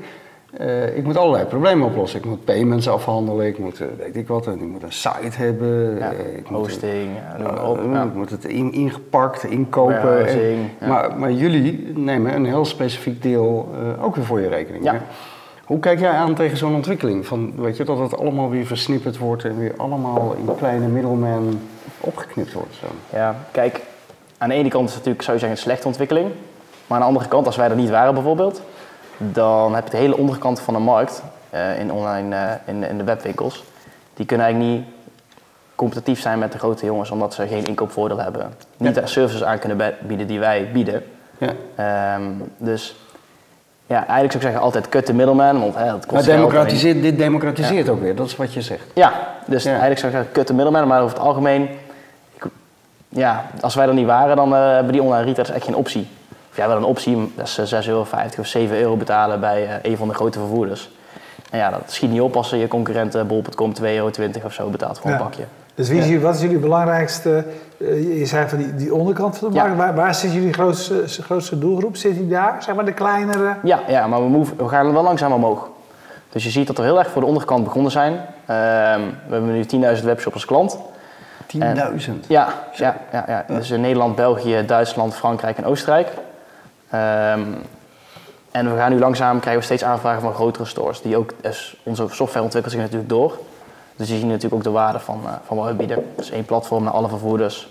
Ik 0.94 1.04
moet 1.04 1.16
allerlei 1.16 1.44
problemen 1.44 1.86
oplossen. 1.86 2.18
Ik 2.18 2.24
moet 2.24 2.44
payments 2.44 2.88
afhandelen, 2.88 3.46
ik 3.46 3.58
moet 3.58 3.78
weet 3.98 4.16
ik 4.16 4.28
wat, 4.28 4.46
ik 4.46 4.60
moet 4.60 4.82
een 4.82 4.92
site 4.92 5.36
hebben. 5.36 5.98
Ja, 5.98 6.10
ik 6.10 6.46
hosting, 6.46 7.08
moet, 7.38 7.78
ik 8.04 8.14
moet 8.14 8.30
het 8.30 8.44
in, 8.44 8.72
ingepakt, 8.72 9.44
inkopen. 9.44 10.26
En, 10.26 10.70
maar, 10.88 11.18
maar 11.18 11.32
jullie 11.32 11.92
nemen 11.94 12.34
een 12.34 12.46
heel 12.46 12.64
specifiek 12.64 13.22
deel 13.22 13.68
ook 14.00 14.16
weer 14.16 14.24
voor 14.24 14.40
je 14.40 14.48
rekening. 14.48 14.90
Hoe 15.64 15.78
kijk 15.78 16.00
jij 16.00 16.10
aan 16.10 16.34
tegen 16.34 16.56
zo'n 16.56 16.74
ontwikkeling? 16.74 17.26
Van, 17.26 17.52
weet 17.56 17.76
je, 17.76 17.84
dat 17.84 17.98
het 17.98 18.18
allemaal 18.18 18.50
weer 18.50 18.66
versnipperd 18.66 19.18
wordt 19.18 19.44
en 19.44 19.58
weer 19.58 19.72
allemaal 19.76 20.36
in 20.38 20.54
kleine 20.56 20.86
middelmen 20.86 21.60
opgeknipt 22.00 22.52
wordt? 22.52 22.74
Zo. 22.74 22.86
Ja, 23.16 23.36
kijk, 23.50 23.80
aan 24.38 24.48
de 24.48 24.54
ene 24.54 24.68
kant 24.68 24.88
is 24.88 24.94
het 24.94 24.98
natuurlijk, 24.98 25.24
zou 25.24 25.36
je 25.36 25.42
zeggen, 25.42 25.58
een 25.58 25.64
slechte 25.64 25.86
ontwikkeling. 25.86 26.26
Maar 26.86 26.98
aan 26.98 27.02
de 27.02 27.06
andere 27.06 27.28
kant, 27.28 27.46
als 27.46 27.56
wij 27.56 27.70
er 27.70 27.76
niet 27.76 27.90
waren 27.90 28.14
bijvoorbeeld, 28.14 28.62
dan 29.16 29.74
heb 29.74 29.84
je 29.84 29.90
de 29.90 29.96
hele 29.96 30.16
onderkant 30.16 30.60
van 30.60 30.74
de 30.74 30.80
markt 30.80 31.22
uh, 31.54 31.78
in 31.78 31.92
online, 31.92 32.36
uh, 32.36 32.74
in, 32.74 32.82
in, 32.82 32.98
de 32.98 33.04
webwinkels. 33.04 33.64
Die 34.14 34.26
kunnen 34.26 34.46
eigenlijk 34.46 34.74
niet 34.74 34.86
competitief 35.74 36.20
zijn 36.20 36.38
met 36.38 36.52
de 36.52 36.58
grote 36.58 36.84
jongens, 36.84 37.10
omdat 37.10 37.34
ze 37.34 37.46
geen 37.46 37.64
inkoopvoordeel 37.64 38.18
hebben. 38.18 38.54
Niet 38.76 38.94
de 38.94 39.06
services 39.06 39.44
aan 39.44 39.58
kunnen 39.58 39.94
bieden 40.06 40.26
die 40.26 40.38
wij 40.38 40.70
bieden. 40.72 41.04
Ja. 41.38 42.14
Um, 42.14 42.52
dus 42.56 42.96
ja, 43.86 43.96
eigenlijk 43.96 44.32
zou 44.32 44.34
ik 44.34 44.42
zeggen 44.42 44.60
altijd 44.60 44.88
cut 44.88 45.06
de 45.06 45.12
middleman, 45.12 45.60
want 45.60 45.74
hè, 45.74 45.86
dat 45.86 46.06
kost 46.06 46.26
Maar 46.26 46.36
democratiseert, 46.36 47.02
dit 47.02 47.18
democratiseert 47.18 47.88
ook 47.88 48.00
weer, 48.00 48.16
dat 48.16 48.26
is 48.26 48.36
wat 48.36 48.52
je 48.52 48.62
zegt. 48.62 48.84
Ja, 48.94 49.12
dus 49.46 49.64
eigenlijk 49.64 49.98
zou 49.98 50.12
ik 50.12 50.18
zeggen 50.18 50.34
cut 50.34 50.46
de 50.46 50.54
middleman, 50.54 50.88
maar 50.88 51.02
over 51.02 51.16
het 51.16 51.26
algemeen, 51.26 51.68
ik, 52.34 52.44
ja, 53.08 53.44
als 53.60 53.74
wij 53.74 53.86
er 53.86 53.94
niet 53.94 54.06
waren, 54.06 54.36
dan 54.36 54.52
uh, 54.52 54.72
hebben 54.72 54.92
die 54.92 55.02
online 55.02 55.24
retailers 55.24 55.56
echt 55.56 55.64
geen 55.64 55.76
optie. 55.76 56.08
Ja, 56.56 56.68
wel 56.68 56.76
een 56.76 56.84
optie, 56.84 57.32
dat 57.36 57.46
is 57.46 57.74
6,50 57.74 57.78
eh, 57.78 57.86
euro 57.86 58.06
of 58.38 58.46
7 58.46 58.78
euro 58.78 58.96
betalen 58.96 59.40
bij 59.40 59.64
uh, 59.64 59.72
een 59.82 59.96
van 59.96 60.08
de 60.08 60.14
grote 60.14 60.38
vervoerders. 60.38 60.90
En 61.50 61.58
ja, 61.58 61.70
dat 61.70 61.82
schiet 61.86 62.10
niet 62.10 62.20
op 62.20 62.36
als 62.36 62.50
je 62.50 62.68
concurrent 62.68 63.26
bol.com 63.26 63.72
2,20 63.80 63.82
euro 63.82 64.10
of 64.44 64.52
zo 64.52 64.68
betaalt 64.68 64.98
voor 64.98 65.10
een 65.10 65.16
pakje. 65.16 65.44
Dus 65.74 65.88
wie 65.88 66.00
is, 66.00 66.22
wat 66.22 66.34
is 66.34 66.40
jullie 66.40 66.58
belangrijkste, 66.58 67.44
je 67.78 68.26
zei 68.26 68.48
van 68.48 68.58
die, 68.58 68.74
die 68.74 68.94
onderkant 68.94 69.38
van 69.38 69.50
de 69.50 69.56
markt, 69.56 69.76
waar, 69.76 69.94
waar 69.94 70.14
zit 70.14 70.32
jullie 70.32 70.52
grootste, 70.52 71.04
grootste 71.06 71.58
doelgroep? 71.58 71.96
Zit 71.96 72.14
die 72.14 72.28
daar, 72.28 72.62
zeg 72.62 72.74
maar 72.74 72.84
de 72.84 72.92
kleinere? 72.92 73.56
Ja, 73.62 73.80
ja 73.88 74.06
maar 74.06 74.22
we, 74.22 74.28
move, 74.28 74.56
we 74.56 74.68
gaan 74.68 74.92
wel 74.92 75.02
langzaam 75.02 75.32
omhoog. 75.32 75.68
Dus 76.32 76.44
je 76.44 76.50
ziet 76.50 76.66
dat 76.66 76.76
we 76.76 76.82
heel 76.82 76.98
erg 76.98 77.10
voor 77.10 77.20
de 77.20 77.28
onderkant 77.28 77.64
begonnen 77.64 77.90
zijn. 77.90 78.12
Uh, 78.12 78.18
we 79.26 79.32
hebben 79.32 79.52
nu 79.52 79.64
10.000 79.98 80.04
webshops 80.04 80.34
als 80.34 80.44
klant. 80.44 80.78
10.000? 81.56 81.62
Ja, 82.26 82.48
ja, 82.72 82.96
ja, 83.12 83.24
ja, 83.26 83.44
dus 83.48 83.70
in 83.70 83.80
Nederland, 83.80 84.16
België, 84.16 84.64
Duitsland, 84.66 85.14
Frankrijk 85.14 85.56
en 85.56 85.64
Oostenrijk. 85.64 86.08
Um, 86.94 87.56
en 88.50 88.70
we 88.70 88.76
gaan 88.76 88.90
nu 88.90 88.98
langzaam, 88.98 89.40
krijgen 89.40 89.60
we 89.60 89.66
steeds 89.66 89.84
aanvragen 89.84 90.22
van 90.22 90.34
grotere 90.34 90.64
stores. 90.64 91.02
Die 91.02 91.16
ook, 91.16 91.32
dus 91.40 91.80
onze 91.82 92.06
software 92.10 92.44
ontwikkelt 92.44 92.74
zich 92.74 92.82
natuurlijk 92.82 93.08
door. 93.08 93.38
Dus 93.96 94.08
je 94.08 94.14
ziet 94.14 94.24
natuurlijk 94.24 94.54
ook 94.54 94.62
de 94.62 94.70
waarde 94.70 94.98
van, 94.98 95.20
uh, 95.24 95.30
van 95.46 95.56
wat 95.56 95.66
we 95.66 95.74
bieden. 95.74 96.04
Dus 96.16 96.30
één 96.30 96.44
platform 96.44 96.84
naar 96.84 96.92
alle 96.92 97.08
vervoerders, 97.08 97.68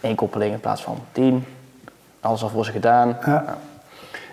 één 0.00 0.14
koppeling 0.14 0.52
in 0.52 0.60
plaats 0.60 0.82
van 0.82 0.98
tien. 1.12 1.44
Alles 2.20 2.42
al 2.42 2.48
voor 2.48 2.64
ze 2.64 2.72
gedaan. 2.72 3.16
Ja. 3.26 3.56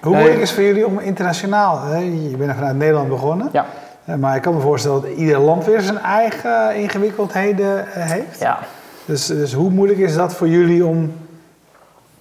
Hoe 0.02 0.16
moeilijk 0.16 0.40
is 0.42 0.50
het 0.50 0.58
voor 0.58 0.68
jullie 0.68 0.86
om 0.86 1.00
internationaal, 1.00 1.82
hè? 1.82 1.98
je 1.98 2.36
bent 2.38 2.54
vanuit 2.54 2.76
Nederland 2.76 3.10
begonnen, 3.10 3.50
ja. 3.52 3.66
Eh, 4.06 4.16
maar 4.16 4.36
ik 4.36 4.42
kan 4.42 4.54
me 4.54 4.60
voorstellen 4.60 5.02
dat 5.02 5.12
ieder 5.12 5.40
land 5.40 5.66
weer 5.66 5.82
zijn 5.82 5.98
eigen 5.98 6.76
ingewikkeldheden 6.76 7.94
eh, 7.94 8.10
heeft. 8.10 8.40
Ja. 8.40 8.60
Dus, 9.06 9.26
dus 9.26 9.54
hoe 9.54 9.70
moeilijk 9.70 10.00
is 10.00 10.16
dat 10.16 10.34
voor 10.34 10.48
jullie 10.48 10.86
om, 10.86 11.14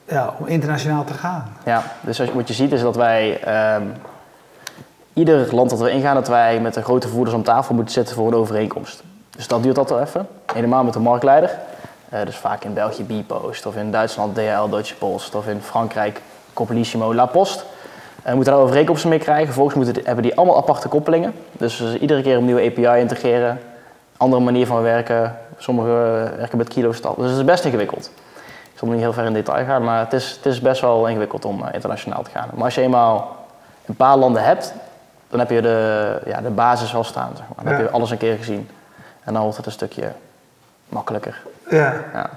ja, 0.08 0.34
om 0.38 0.46
internationaal 0.46 1.04
te 1.04 1.12
gaan? 1.12 1.56
Ja, 1.64 1.82
dus 2.00 2.18
wat 2.18 2.48
je 2.48 2.54
ziet 2.54 2.72
is 2.72 2.80
dat 2.80 2.96
wij 2.96 3.40
um, 3.74 3.92
ieder 5.12 5.54
land 5.54 5.70
dat 5.70 5.80
we 5.80 5.90
ingaan, 5.90 6.14
dat 6.14 6.28
wij 6.28 6.60
met 6.60 6.74
de 6.74 6.82
grote 6.82 7.08
voerders 7.08 7.36
om 7.36 7.42
tafel 7.42 7.74
moeten 7.74 7.94
zitten 7.94 8.14
voor 8.14 8.26
een 8.26 8.34
overeenkomst. 8.34 9.02
Dus 9.36 9.48
dat 9.48 9.62
duurt 9.62 9.88
wel 9.88 10.00
even. 10.00 10.28
Helemaal 10.52 10.84
met 10.84 10.92
de 10.92 10.98
marktleider. 10.98 11.50
Uh, 12.12 12.20
dus 12.24 12.36
vaak 12.36 12.64
in 12.64 12.74
België 12.74 13.04
Bpost, 13.04 13.66
of 13.66 13.76
in 13.76 13.90
Duitsland 13.90 14.34
DHL 14.34 14.68
Deutsche 14.68 14.94
Post, 14.94 15.34
of 15.34 15.46
in 15.46 15.60
Frankrijk 15.60 16.20
Coppelissimo 16.52 17.14
La 17.14 17.26
Post. 17.26 17.56
Uh, 17.58 18.24
we 18.24 18.34
moeten 18.34 18.52
daar 18.52 18.62
overeenkomsten 18.62 19.08
mee 19.08 19.18
krijgen. 19.18 19.44
Vervolgens 19.44 19.76
moeten, 19.76 20.04
hebben 20.04 20.22
die 20.22 20.36
allemaal 20.36 20.56
aparte 20.56 20.88
koppelingen. 20.88 21.34
Dus 21.52 21.96
iedere 22.00 22.22
keer 22.22 22.36
een 22.36 22.44
nieuwe 22.44 22.62
API 22.62 23.00
integreren. 23.00 23.60
Andere 24.16 24.42
manier 24.42 24.66
van 24.66 24.82
werken. 24.82 25.36
Sommigen 25.58 25.92
werken 26.36 26.58
met 26.58 26.68
kilostap. 26.68 27.16
Dus 27.16 27.28
het 27.28 27.38
is 27.38 27.44
best 27.44 27.64
ingewikkeld. 27.64 28.10
Ik 28.76 28.82
zal 28.82 28.90
niet 28.90 29.00
heel 29.00 29.12
ver 29.12 29.24
in 29.24 29.32
detail 29.32 29.64
gaan, 29.64 29.84
maar 29.84 30.00
het 30.00 30.12
is, 30.12 30.30
het 30.30 30.46
is 30.46 30.60
best 30.60 30.80
wel 30.80 31.08
ingewikkeld 31.08 31.44
om 31.44 31.60
uh, 31.60 31.66
internationaal 31.72 32.22
te 32.22 32.30
gaan. 32.30 32.48
Maar 32.54 32.64
als 32.64 32.74
je 32.74 32.80
eenmaal 32.80 33.46
een 33.86 33.94
paar 33.94 34.16
landen 34.16 34.44
hebt, 34.44 34.74
dan 35.28 35.38
heb 35.38 35.50
je 35.50 35.62
de, 35.62 36.20
ja, 36.26 36.40
de 36.40 36.50
basis 36.50 36.92
wel 36.92 37.04
staan. 37.04 37.30
Zeg 37.36 37.46
maar. 37.46 37.64
Dan 37.64 37.74
heb 37.74 37.82
je 37.82 37.90
alles 37.90 38.10
een 38.10 38.18
keer 38.18 38.36
gezien. 38.36 38.68
En 39.24 39.32
dan 39.32 39.42
wordt 39.42 39.56
het 39.56 39.66
een 39.66 39.72
stukje 39.72 40.12
makkelijker. 40.88 41.42
Ja. 41.70 41.94
ja. 42.12 42.30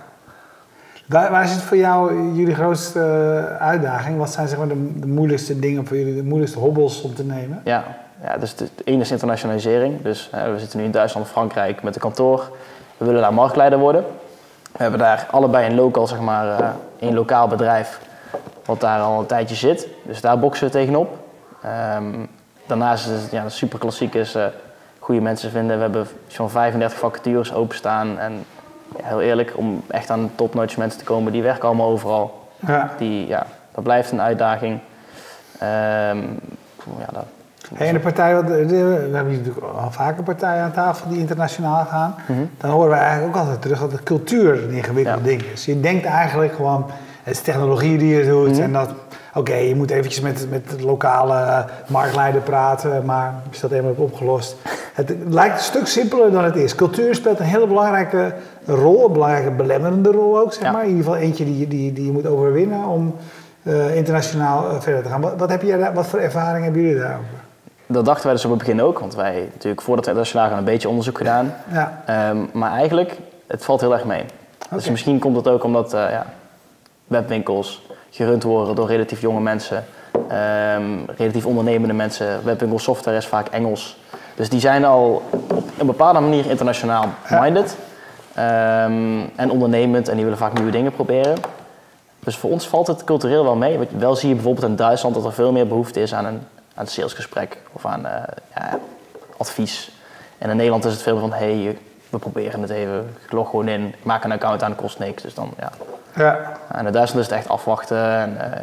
Waar, 1.05 1.31
waar 1.31 1.47
zit 1.47 1.61
voor 1.61 1.77
jou 1.77 2.31
jullie 2.33 2.55
grootste 2.55 2.99
eh, 2.99 3.67
uitdaging? 3.67 4.17
Wat 4.17 4.29
zijn 4.29 4.47
zeg 4.47 4.57
maar, 4.57 4.67
de, 4.67 4.99
de, 4.99 5.07
moeilijkste 5.07 5.59
dingen 5.59 5.87
voor 5.87 5.97
jullie, 5.97 6.15
de 6.15 6.23
moeilijkste 6.23 6.59
hobbels 6.59 7.01
om 7.01 7.15
te 7.15 7.23
nemen? 7.23 7.61
Ja, 7.63 7.83
ja 8.23 8.37
dus 8.37 8.51
het 8.51 8.71
ene 8.83 9.01
is 9.01 9.11
internationalisering. 9.11 10.01
Dus 10.01 10.29
we 10.31 10.59
zitten 10.59 10.79
nu 10.79 10.85
in 10.85 10.91
Duitsland 10.91 11.25
en 11.25 11.31
Frankrijk 11.31 11.83
met 11.83 11.95
een 11.95 12.01
kantoor. 12.01 12.51
We 12.97 13.05
willen 13.05 13.21
daar 13.21 13.33
marktleider 13.33 13.79
worden. 13.79 14.05
We 14.79 14.85
hebben 14.85 15.03
daar 15.03 15.27
allebei 15.31 15.65
een 15.65 15.75
local, 15.75 16.07
zeg 16.07 16.19
maar, 16.19 16.59
uh, 16.59 16.69
een 16.99 17.13
lokaal 17.13 17.47
bedrijf 17.47 17.99
wat 18.65 18.79
daar 18.79 18.99
al 18.99 19.19
een 19.19 19.25
tijdje 19.25 19.55
zit. 19.55 19.87
Dus 20.03 20.21
daar 20.21 20.39
boksen 20.39 20.65
we 20.65 20.71
tegenop. 20.71 21.17
Um, 21.95 22.29
daarnaast 22.65 23.07
is 23.07 23.21
het 23.21 23.31
ja, 23.31 23.49
super 23.49 23.79
klassiek 23.79 24.13
is 24.13 24.35
uh, 24.35 24.45
goede 24.99 25.21
mensen 25.21 25.51
vinden. 25.51 25.75
We 25.75 25.81
hebben 25.81 26.07
zo'n 26.27 26.49
35 26.49 26.99
vacatures 26.99 27.53
openstaan. 27.53 28.19
En 28.19 28.45
ja, 28.97 29.03
heel 29.03 29.21
eerlijk, 29.21 29.53
om 29.55 29.83
echt 29.87 30.09
aan 30.09 30.23
de 30.23 30.35
topnotch 30.35 30.77
mensen 30.77 30.99
te 30.99 31.05
komen, 31.05 31.31
die 31.31 31.43
werken 31.43 31.67
allemaal 31.67 31.89
overal. 31.89 32.47
Ja. 32.67 32.91
Die, 32.97 33.27
ja, 33.27 33.45
dat 33.71 33.83
blijft 33.83 34.11
een 34.11 34.21
uitdaging. 34.21 34.79
Um, 35.61 36.39
ja, 36.99 37.07
dat, 37.11 37.25
Hey, 37.73 37.91
de 37.91 37.99
partij, 37.99 38.43
we 38.43 38.53
hebben 39.11 39.31
natuurlijk 39.31 39.65
al 39.65 39.91
vaker 39.91 40.23
partijen 40.23 40.63
aan 40.63 40.71
tafel 40.71 41.09
die 41.09 41.19
internationaal 41.19 41.85
gaan. 41.85 42.15
Mhm. 42.27 42.39
Dan 42.57 42.69
horen 42.69 42.89
we 42.89 42.95
eigenlijk 42.95 43.35
ook 43.35 43.41
altijd 43.41 43.61
terug 43.61 43.79
dat 43.79 43.91
de 43.91 44.03
cultuur 44.03 44.63
een 44.63 44.71
ingewikkeld 44.71 45.23
ding 45.23 45.41
is. 45.41 45.65
Je 45.65 45.79
denkt 45.79 46.05
eigenlijk 46.05 46.53
gewoon, 46.53 46.85
het 47.23 47.33
is 47.33 47.41
technologie 47.41 47.97
die 47.97 48.15
je 48.15 48.25
doet 48.25 48.51
mhm. 48.51 48.61
en 48.61 48.73
dat 48.73 48.89
Oké, 49.33 49.55
je 49.55 49.75
moet 49.75 49.91
eventjes 49.91 50.21
met, 50.21 50.47
met 50.49 50.69
de 50.69 50.85
lokale 50.85 51.65
marktleider 51.87 52.41
praten, 52.41 53.05
maar 53.05 53.33
is 53.51 53.59
dat 53.59 53.69
helemaal 53.69 53.93
opgelost? 53.97 54.55
Het 54.93 55.15
lijkt 55.27 55.55
een 55.55 55.63
stuk 55.63 55.87
simpeler 55.87 56.31
dan 56.31 56.43
het 56.43 56.55
is. 56.55 56.75
Cultuur 56.75 57.15
speelt 57.15 57.39
een 57.39 57.45
hele 57.45 57.67
belangrijke 57.67 58.33
rol, 58.65 59.05
een 59.05 59.13
belangrijke 59.13 59.51
belemmerende 59.51 60.11
rol 60.11 60.39
ook, 60.39 60.53
zeg 60.53 60.71
maar. 60.71 60.83
In 60.83 60.89
ieder 60.89 61.03
geval 61.03 61.19
eentje 61.19 61.45
die, 61.45 61.67
die, 61.67 61.93
die 61.93 62.05
je 62.05 62.11
moet 62.11 62.25
overwinnen 62.25 62.85
om 62.85 63.15
uh, 63.63 63.95
internationaal 63.95 64.71
uh, 64.71 64.81
verder 64.81 65.03
te 65.03 65.09
gaan. 65.09 65.21
Wat, 65.21 65.33
wat, 65.37 65.49
heb 65.49 65.61
je, 65.61 65.91
wat 65.93 66.07
voor 66.07 66.19
ervaring 66.19 66.63
hebben 66.63 66.81
jullie 66.81 66.99
daarover? 66.99 67.38
Dat 67.91 68.05
dachten 68.05 68.25
wij 68.25 68.33
dus 68.33 68.45
op 68.45 68.49
het 68.49 68.59
begin 68.59 68.81
ook, 68.81 68.99
want 68.99 69.15
wij 69.15 69.49
natuurlijk 69.53 69.81
voordat 69.81 70.05
we 70.05 70.11
internationaal 70.11 70.49
gaan 70.49 70.57
een 70.57 70.63
beetje 70.63 70.89
onderzoek 70.89 71.17
gedaan. 71.17 71.53
Ja. 71.71 72.03
Um, 72.29 72.49
maar 72.53 72.71
eigenlijk, 72.71 73.17
het 73.47 73.65
valt 73.65 73.81
heel 73.81 73.93
erg 73.93 74.05
mee. 74.05 74.23
Okay. 74.65 74.77
Dus 74.77 74.89
misschien 74.89 75.19
komt 75.19 75.35
het 75.35 75.47
ook 75.47 75.63
omdat 75.63 75.93
uh, 75.93 76.09
ja, 76.11 76.25
webwinkels 77.07 77.81
gerund 78.09 78.43
worden 78.43 78.75
door 78.75 78.87
relatief 78.87 79.21
jonge 79.21 79.39
mensen, 79.39 79.85
um, 80.75 81.05
relatief 81.17 81.45
ondernemende 81.45 81.93
mensen. 81.93 82.45
Webwinkel 82.45 82.79
software 82.79 83.17
is 83.17 83.27
vaak 83.27 83.47
Engels. 83.47 83.97
Dus 84.35 84.49
die 84.49 84.59
zijn 84.59 84.85
al 84.85 85.21
op 85.53 85.63
een 85.77 85.85
bepaalde 85.85 86.19
manier 86.19 86.49
internationaal 86.49 87.05
minded 87.29 87.77
ja. 88.35 88.85
um, 88.85 89.29
en 89.35 89.51
ondernemend 89.51 90.07
en 90.07 90.15
die 90.15 90.23
willen 90.23 90.39
vaak 90.39 90.53
nieuwe 90.53 90.71
dingen 90.71 90.91
proberen. 90.91 91.37
Dus 92.19 92.37
voor 92.37 92.51
ons 92.51 92.67
valt 92.67 92.87
het 92.87 93.03
cultureel 93.03 93.43
wel 93.43 93.55
mee. 93.55 93.79
Wel 93.97 94.15
zie 94.15 94.29
je 94.29 94.35
bijvoorbeeld 94.35 94.67
in 94.67 94.75
Duitsland 94.75 95.15
dat 95.15 95.25
er 95.25 95.33
veel 95.33 95.51
meer 95.51 95.67
behoefte 95.67 96.01
is 96.01 96.13
aan 96.13 96.25
een, 96.25 96.41
aan 96.79 96.85
een 96.85 96.91
salesgesprek 96.91 97.57
of 97.71 97.85
aan 97.85 98.05
uh, 98.05 98.11
ja, 98.55 98.79
advies. 99.37 99.91
En 100.37 100.49
in 100.49 100.55
Nederland 100.55 100.85
is 100.85 100.93
het 100.93 101.01
veel 101.01 101.19
van, 101.19 101.33
hé, 101.33 101.63
hey, 101.63 101.77
we 102.09 102.17
proberen 102.17 102.61
het 102.61 102.69
even, 102.69 103.15
ik 103.25 103.31
log 103.31 103.49
gewoon 103.49 103.67
in, 103.67 103.87
ik 103.87 104.03
maak 104.03 104.23
een 104.23 104.31
account 104.31 104.63
aan, 104.63 104.75
kost 104.75 104.99
niks. 104.99 105.21
Dus 105.21 105.33
dan, 105.33 105.51
ja. 105.59 105.71
ja. 106.15 106.51
En 106.71 106.85
in 106.85 106.91
Duitsland 106.91 107.25
is 107.25 107.31
het 107.31 107.39
echt 107.39 107.49
afwachten 107.49 108.03
en 108.03 108.37
uh, 108.37 108.59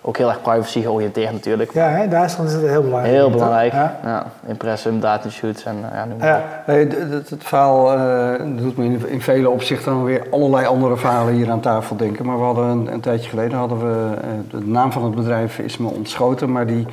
ook 0.00 0.16
heel 0.16 0.28
erg 0.28 0.42
privacy 0.42 0.82
georiënteerd 0.82 1.32
natuurlijk. 1.32 1.72
Ja, 1.72 1.88
in 1.88 2.10
Duitsland 2.10 2.48
is 2.48 2.54
het 2.54 2.66
heel 2.66 2.82
belangrijk. 2.82 3.14
Heel 3.14 3.30
belangrijk, 3.30 3.72
ja. 3.72 3.98
ja. 4.04 4.26
Impressum, 4.46 5.00
datashoots 5.00 5.64
en 5.64 5.76
ja, 5.92 6.04
noem 6.04 6.18
maar 6.18 6.28
ja. 6.28 6.62
Nee, 6.66 6.88
het, 6.88 7.30
het, 7.30 7.44
verhaal 7.44 7.98
uh, 7.98 8.56
doet 8.56 8.76
me 8.76 8.84
in, 8.84 9.08
in, 9.08 9.20
vele 9.20 9.50
opzichten 9.50 9.92
dan 9.92 10.04
weer 10.04 10.26
allerlei 10.30 10.66
andere 10.66 10.96
verhalen 10.96 11.34
hier 11.34 11.50
aan 11.50 11.60
tafel 11.60 11.96
denken. 11.96 12.26
Maar 12.26 12.38
we 12.38 12.44
hadden 12.44 12.64
een, 12.64 12.92
een 12.92 13.00
tijdje 13.00 13.28
geleden, 13.28 13.58
hadden 13.58 13.78
we, 13.78 14.16
uh, 14.16 14.30
de 14.50 14.66
naam 14.66 14.92
van 14.92 15.04
het 15.04 15.14
bedrijf 15.14 15.58
is 15.58 15.76
me 15.76 15.88
ontschoten, 15.88 16.52
maar 16.52 16.66
die 16.66 16.86
uh, 16.86 16.92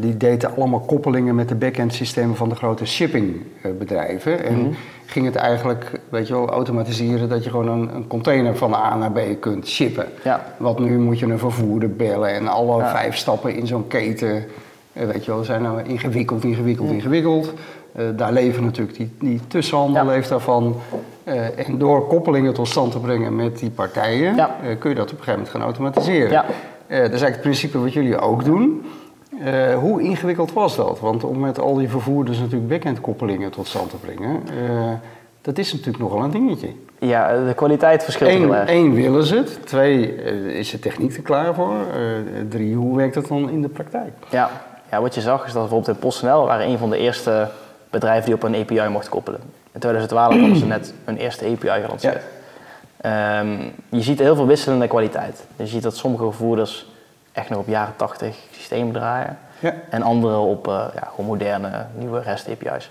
die 0.00 0.16
deden 0.16 0.56
allemaal 0.56 0.80
koppelingen 0.80 1.34
met 1.34 1.48
de 1.48 1.54
back-end 1.54 1.94
systemen 1.94 2.36
van 2.36 2.48
de 2.48 2.54
grote 2.54 2.86
shippingbedrijven. 2.86 4.44
En 4.44 4.56
mm 4.56 4.74
ging 5.12 5.26
het 5.26 5.36
eigenlijk, 5.36 6.00
weet 6.08 6.28
je 6.28 6.34
wel, 6.34 6.48
automatiseren 6.48 7.28
dat 7.28 7.44
je 7.44 7.50
gewoon 7.50 7.68
een, 7.68 7.94
een, 7.94 8.06
container 8.06 8.56
van 8.56 8.74
A 8.74 8.96
naar 8.96 9.12
B 9.12 9.20
kunt 9.40 9.68
shippen. 9.68 10.06
Ja. 10.24 10.44
Want 10.56 10.78
nu 10.78 10.98
moet 10.98 11.18
je 11.18 11.26
een 11.26 11.38
vervoerder 11.38 11.90
bellen 11.90 12.30
en 12.30 12.48
alle 12.48 12.84
vijf 12.84 13.16
stappen 13.16 13.54
in 13.54 13.66
zo'n 13.66 13.86
keten, 13.86 14.44
uh, 14.92 15.04
weet 15.04 15.24
je 15.24 15.30
wel, 15.30 15.44
zijn 15.44 15.62
nou 15.62 15.82
ingewikkeld, 15.82 16.44
ingewikkeld, 16.44 16.90
ingewikkeld. 16.90 17.52
Uh, 17.96 18.04
daar 18.16 18.32
leven 18.32 18.64
natuurlijk 18.64 18.96
die, 18.96 19.10
die 19.18 19.40
tussenhandel 19.48 20.06
leeft 20.06 20.28
daarvan. 20.28 20.76
en 21.56 21.78
door 21.78 22.06
koppelingen 22.06 22.54
tot 22.54 22.68
stand 22.68 22.92
te 22.92 22.98
brengen 22.98 23.36
met 23.36 23.58
die 23.58 23.70
partijen, 23.70 24.34
kun 24.78 24.90
je 24.90 24.96
dat 24.96 25.12
op 25.12 25.18
een 25.18 25.24
gegeven 25.24 25.32
moment 25.32 25.48
gaan 25.48 25.62
automatiseren. 25.62 26.30
Ja. 26.30 26.44
dat 26.88 26.98
is 26.98 26.98
eigenlijk 26.98 27.32
het 27.32 27.40
principe 27.40 27.78
wat 27.78 27.92
jullie 27.92 28.18
ook 28.18 28.44
doen. 28.44 28.84
Uh, 29.44 29.78
hoe 29.78 30.02
ingewikkeld 30.02 30.52
was 30.52 30.76
dat? 30.76 31.00
Want 31.00 31.24
om 31.24 31.38
met 31.38 31.58
al 31.58 31.74
die 31.74 31.88
vervoerders 31.88 32.38
natuurlijk 32.38 32.68
backend 32.68 33.00
koppelingen 33.00 33.50
tot 33.50 33.66
stand 33.66 33.90
te 33.90 33.96
brengen, 33.96 34.42
uh, 34.70 34.92
dat 35.40 35.58
is 35.58 35.72
natuurlijk 35.72 35.98
nogal 35.98 36.22
een 36.22 36.30
dingetje. 36.30 36.68
Ja, 36.98 37.44
de 37.46 37.54
kwaliteit 37.54 38.04
verschilt 38.04 38.30
Eén, 38.30 38.40
heel 38.40 38.54
erg. 38.54 38.70
Eén, 38.70 38.94
willen 38.94 39.24
ze 39.24 39.36
het. 39.36 39.66
Twee, 39.66 40.16
uh, 40.16 40.58
is 40.58 40.70
de 40.70 40.78
techniek 40.78 41.16
er 41.16 41.22
klaar 41.22 41.54
voor? 41.54 41.74
drie, 42.48 42.74
hoe 42.74 42.96
werkt 42.96 43.14
dat 43.14 43.26
dan 43.26 43.50
in 43.50 43.62
de 43.62 43.68
praktijk? 43.68 44.12
Ja. 44.30 44.50
ja, 44.90 45.00
wat 45.00 45.14
je 45.14 45.20
zag 45.20 45.46
is 45.46 45.52
dat 45.52 45.62
bijvoorbeeld 45.62 45.96
in 45.96 46.02
PostNL 46.02 46.46
waren 46.46 46.68
een 46.68 46.78
van 46.78 46.90
de 46.90 46.98
eerste 46.98 47.48
bedrijven 47.90 48.24
die 48.24 48.34
op 48.34 48.42
een 48.42 48.54
API 48.54 48.88
mochten 48.88 49.10
koppelen. 49.10 49.40
In 49.72 49.80
2012 49.80 50.32
hadden 50.32 50.56
ze 50.56 50.66
net 50.66 50.94
een 51.04 51.16
eerste 51.16 51.44
API 51.44 51.82
gelanceerd. 51.82 52.22
Ja. 53.02 53.40
Um, 53.40 53.72
je 53.88 54.02
ziet 54.02 54.18
heel 54.18 54.34
veel 54.34 54.46
wisselende 54.46 54.86
kwaliteit. 54.86 55.44
Je 55.56 55.66
ziet 55.66 55.82
dat 55.82 55.96
sommige 55.96 56.24
vervoerders 56.24 56.91
echt 57.32 57.48
nog 57.48 57.58
op 57.58 57.68
jaren 57.68 57.96
80 57.96 58.36
systemen 58.50 58.92
draaien. 58.92 59.38
Ja. 59.58 59.74
En 59.90 60.02
andere 60.02 60.36
op 60.36 60.68
uh, 60.68 60.84
ja, 60.94 61.08
gewoon 61.10 61.26
moderne, 61.26 61.86
nieuwe 61.94 62.20
REST 62.20 62.48
API's. 62.48 62.90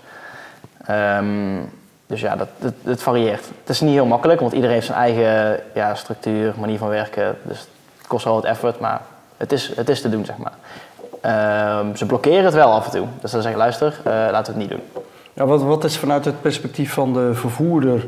Um, 0.90 1.70
dus 2.06 2.20
ja, 2.20 2.36
dat, 2.36 2.48
het, 2.82 3.02
varieert. 3.02 3.44
Het 3.60 3.68
is 3.68 3.80
niet 3.80 3.92
heel 3.92 4.06
makkelijk, 4.06 4.40
want 4.40 4.52
iedereen 4.52 4.74
heeft 4.74 4.86
zijn 4.86 4.98
eigen 4.98 5.60
ja, 5.74 5.94
structuur, 5.94 6.54
manier 6.58 6.78
van 6.78 6.88
werken. 6.88 7.36
Dus 7.42 7.58
het 7.98 8.06
kost 8.06 8.24
wel 8.24 8.34
wat 8.34 8.44
effort, 8.44 8.80
maar 8.80 9.00
het 9.36 9.52
is, 9.52 9.76
het 9.76 9.88
is 9.88 10.00
te 10.00 10.08
doen, 10.08 10.24
zeg 10.24 10.36
maar. 10.36 10.52
Um, 11.78 11.96
ze 11.96 12.06
blokkeren 12.06 12.44
het 12.44 12.54
wel 12.54 12.72
af 12.72 12.84
en 12.84 12.90
toe. 12.90 13.06
Dus 13.20 13.30
dan 13.30 13.42
zeggen 13.42 13.60
luister, 13.60 14.00
uh, 14.06 14.12
laten 14.12 14.54
we 14.54 14.60
het 14.60 14.70
niet 14.70 14.78
doen. 14.78 15.02
Ja, 15.32 15.46
wat, 15.46 15.62
wat 15.62 15.84
is 15.84 15.98
vanuit 15.98 16.24
het 16.24 16.40
perspectief 16.40 16.92
van 16.92 17.12
de 17.12 17.34
vervoerder 17.34 18.06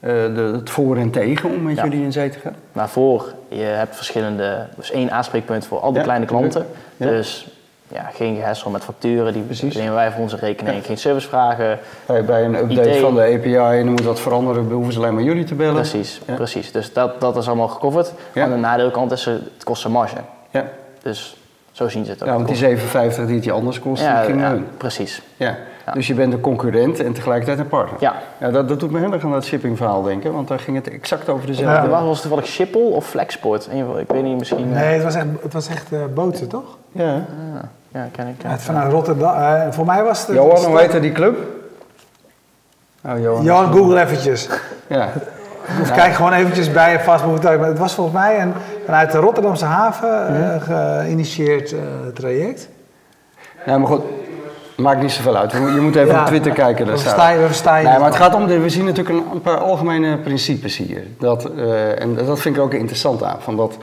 de, 0.00 0.50
het 0.52 0.70
voor 0.70 0.96
en 0.96 1.10
tegen 1.10 1.50
om 1.50 1.62
met 1.62 1.80
jullie 1.80 2.02
in 2.02 2.12
zee 2.12 2.30
te 2.30 2.38
gaan? 2.38 2.54
Nou, 2.72 2.88
voor, 2.88 3.34
je 3.48 3.62
hebt 3.62 3.96
verschillende, 3.96 4.66
dus 4.76 4.90
één 4.90 5.10
aanspreekpunt 5.10 5.66
voor 5.66 5.80
al 5.80 5.92
die 5.92 6.02
kleine 6.02 6.26
klanten. 6.26 6.66
Dus 6.96 7.46
ja, 7.88 8.10
geen 8.14 8.36
gehessel 8.36 8.70
met 8.70 8.84
facturen, 8.84 9.32
die 9.32 9.42
Precies. 9.42 9.76
nemen 9.76 9.94
wij 9.94 10.10
voor 10.10 10.22
onze 10.22 10.36
rekening. 10.36 10.84
Geen 10.84 10.98
servicevragen. 10.98 11.78
Bij, 12.06 12.24
bij 12.24 12.44
een 12.44 12.54
update 12.54 12.98
van 13.00 13.14
de 13.14 13.20
API 13.20 13.56
en 13.56 13.84
dan 13.84 13.90
moet 13.90 14.02
dat 14.02 14.20
veranderen, 14.20 14.70
hoeven 14.70 14.92
ze 14.92 14.98
alleen 14.98 15.14
maar 15.14 15.22
jullie 15.22 15.44
te 15.44 15.54
bellen. 15.54 15.74
Precies, 15.74 16.20
precies. 16.34 16.72
Dus 16.72 16.92
dat, 16.92 17.20
dat 17.20 17.36
is 17.36 17.46
allemaal 17.46 17.68
gecoverd. 17.68 18.12
Aan 18.34 18.50
de 18.50 18.56
nadeelkant 18.56 19.12
is 19.12 19.24
het, 19.24 19.40
het 19.54 19.64
kost 19.64 19.84
een 19.84 19.90
marge. 19.90 20.16
Ja. 20.50 20.64
Dus 21.02 21.36
zo 21.72 21.88
zien 21.88 22.04
ze 22.04 22.10
het 22.10 22.22
ook. 22.22 22.28
Ja, 22.28 22.34
want 22.34 22.48
die 22.48 22.76
7,50 22.76 23.26
die 23.26 23.34
het 23.34 23.44
je 23.44 23.52
anders 23.52 23.80
kost, 23.80 24.02
ja, 24.02 24.26
die 24.26 24.38
ging 24.38 24.62
Precies. 24.76 25.22
Ja. 25.36 25.56
Dus 25.94 26.06
je 26.06 26.14
bent 26.14 26.32
een 26.32 26.40
concurrent 26.40 27.00
en 27.00 27.12
tegelijkertijd 27.12 27.58
een 27.58 27.68
partner. 27.68 28.00
Ja. 28.00 28.14
ja 28.38 28.50
dat, 28.50 28.68
dat 28.68 28.80
doet 28.80 28.90
me 28.90 28.98
heel 28.98 29.12
erg 29.12 29.24
aan 29.24 29.30
dat 29.30 29.44
shippingverhaal 29.44 30.02
denken, 30.02 30.32
want 30.32 30.48
daar 30.48 30.58
ging 30.58 30.76
het 30.76 30.90
exact 30.90 31.28
over 31.28 31.46
dezelfde. 31.46 31.88
Ja. 31.88 32.02
Was 32.02 32.10
het 32.10 32.20
toevallig 32.20 32.46
Schiphol 32.46 32.90
of 32.90 33.06
Flexport? 33.06 33.68
Ik 33.98 34.08
weet 34.08 34.22
niet, 34.22 34.38
misschien... 34.38 34.72
Nee, 34.72 34.94
het 34.94 35.02
was 35.02 35.14
echt, 35.14 35.26
het 35.42 35.52
was 35.52 35.68
echt 35.68 35.92
uh, 35.92 36.00
boten, 36.14 36.48
toch? 36.48 36.76
Ja. 36.92 37.14
Ah, 37.14 37.62
ja, 37.88 38.08
ken 38.12 38.26
ik. 38.26 38.34
Het 38.46 38.62
vanuit 38.62 38.92
Rotterdam. 38.92 39.34
Uh, 39.36 39.62
voor 39.70 39.86
mij 39.86 40.02
was 40.02 40.26
het... 40.26 40.36
Johan, 40.36 40.64
hoe 40.64 40.78
heette 40.78 41.00
die 41.00 41.12
club? 41.12 41.38
Oh, 43.04 43.20
Johan. 43.20 43.44
Johan, 43.44 43.72
Google 43.72 44.00
eventjes. 44.00 44.48
ja. 44.86 45.08
Of 45.80 45.92
kijk 45.92 46.12
gewoon 46.12 46.32
eventjes 46.32 46.72
bij 46.72 46.92
je 46.92 46.98
vast. 46.98 47.24
Het 47.42 47.78
was 47.78 47.94
volgens 47.94 48.16
mij 48.16 48.40
een 48.40 48.52
vanuit 48.84 49.12
de 49.12 49.18
Rotterdamse 49.18 49.64
haven 49.64 50.34
uh, 50.34 50.62
geïnitieerd 50.62 51.74
traject. 52.14 52.68
Ja, 53.66 53.78
maar 53.78 53.88
goed, 53.88 54.02
Maakt 54.76 55.02
niet 55.02 55.12
zoveel 55.12 55.36
uit. 55.36 55.52
Je 55.52 55.58
moet 55.58 55.96
even 55.96 56.20
op 56.20 56.26
Twitter 56.26 56.52
kijken. 56.52 56.86
We 56.86 56.98
verstaan 56.98 57.84
nee, 57.84 57.98
maar 57.98 58.04
het 58.04 58.16
gaat 58.16 58.34
om, 58.34 58.46
de, 58.46 58.58
we 58.58 58.68
zien 58.68 58.84
natuurlijk 58.84 59.18
een, 59.32 59.40
paar 59.40 59.58
algemene 59.58 60.18
principes 60.18 60.76
hier. 60.76 61.02
Dat, 61.18 61.50
uh, 61.56 62.00
en 62.00 62.14
dat 62.14 62.40
vind 62.40 62.56
ik 62.56 62.62
ook 62.62 62.74
interessant 62.74 63.22
aan. 63.22 63.36
Van 63.40 63.56
dat, 63.56 63.78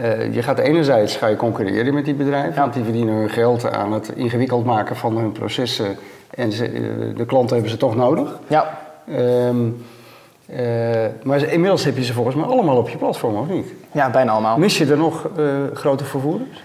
uh, 0.00 0.34
je 0.34 0.42
gaat 0.42 0.58
enerzijds 0.58 1.16
ga 1.16 1.26
je 1.26 1.36
concurreren 1.36 1.94
met 1.94 2.04
die 2.04 2.14
bedrijven, 2.14 2.60
want 2.60 2.74
die 2.74 2.82
verdienen 2.82 3.14
hun 3.14 3.30
geld 3.30 3.72
aan 3.72 3.92
het 3.92 4.08
ingewikkeld 4.14 4.64
maken 4.64 4.96
van 4.96 5.16
hun 5.16 5.32
processen. 5.32 5.96
En 6.30 6.52
ze, 6.52 6.72
uh, 6.72 7.16
de 7.16 7.26
klanten 7.26 7.54
hebben 7.54 7.70
ze 7.70 7.78
toch 7.78 7.96
nodig. 7.96 8.38
Ja. 8.46 8.78
Um, 9.48 9.84
maar 11.22 11.42
inmiddels 11.42 11.84
heb 11.84 11.96
je 11.96 12.04
ze 12.04 12.12
volgens 12.12 12.36
mij 12.36 12.44
allemaal 12.44 12.76
op 12.76 12.88
je 12.88 12.96
platform, 12.96 13.36
of 13.36 13.48
niet? 13.48 13.66
Ja, 13.92 14.10
bijna 14.10 14.32
allemaal. 14.32 14.58
Mis 14.58 14.78
je 14.78 14.86
er 14.86 14.96
nog 14.96 15.28
grote 15.74 16.04
vervoerders? 16.04 16.62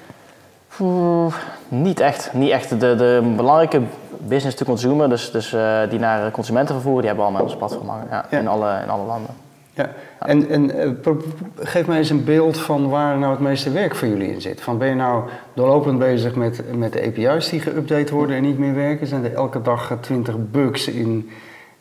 Niet 1.68 2.00
echt. 2.00 2.34
Niet 2.34 2.50
echt. 2.50 2.70
De, 2.70 2.96
de 2.96 3.34
belangrijke 3.36 3.82
business 4.28 4.56
to 4.56 4.66
consumer, 4.66 5.10
dus, 5.10 5.32
dus 5.32 5.54
uh, 5.54 5.80
die 5.90 6.00
naar 6.00 6.32
consumenten 6.32 6.74
vervoeren, 6.74 7.00
die 7.00 7.10
hebben 7.10 7.26
allemaal 7.26 7.44
ons 7.44 7.56
platform 7.56 7.88
hangen. 7.88 8.08
Ja, 8.10 8.26
In, 8.30 8.48
alle, 8.48 8.80
in 8.84 8.90
alle 8.90 9.06
landen. 9.06 9.30
Ja. 9.74 9.90
En, 10.20 10.50
en 10.50 10.76
uh, 10.76 11.16
geef 11.60 11.88
mij 11.88 11.98
eens 11.98 12.10
een 12.10 12.24
beeld 12.24 12.58
van 12.58 12.90
waar 12.90 13.18
nou 13.18 13.32
het 13.32 13.42
meeste 13.42 13.72
werk 13.72 13.96
voor 13.96 14.08
jullie 14.08 14.34
in 14.34 14.42
zit. 14.42 14.62
Van 14.62 14.78
ben 14.78 14.88
je 14.88 14.96
nou 14.96 15.24
doorlopend 15.54 16.00
bezig 16.00 16.36
met, 16.36 16.76
met 16.76 16.94
de 16.94 17.02
API's 17.06 17.50
die 17.50 17.62
geüpdate 17.62 18.14
worden 18.14 18.36
en 18.36 18.42
niet 18.42 18.58
meer 18.58 18.76
werken? 18.76 19.08
Zijn 19.08 19.24
er 19.24 19.34
elke 19.34 19.62
dag 19.62 19.98
20 20.02 20.36
bugs 20.52 20.88
in 20.88 21.30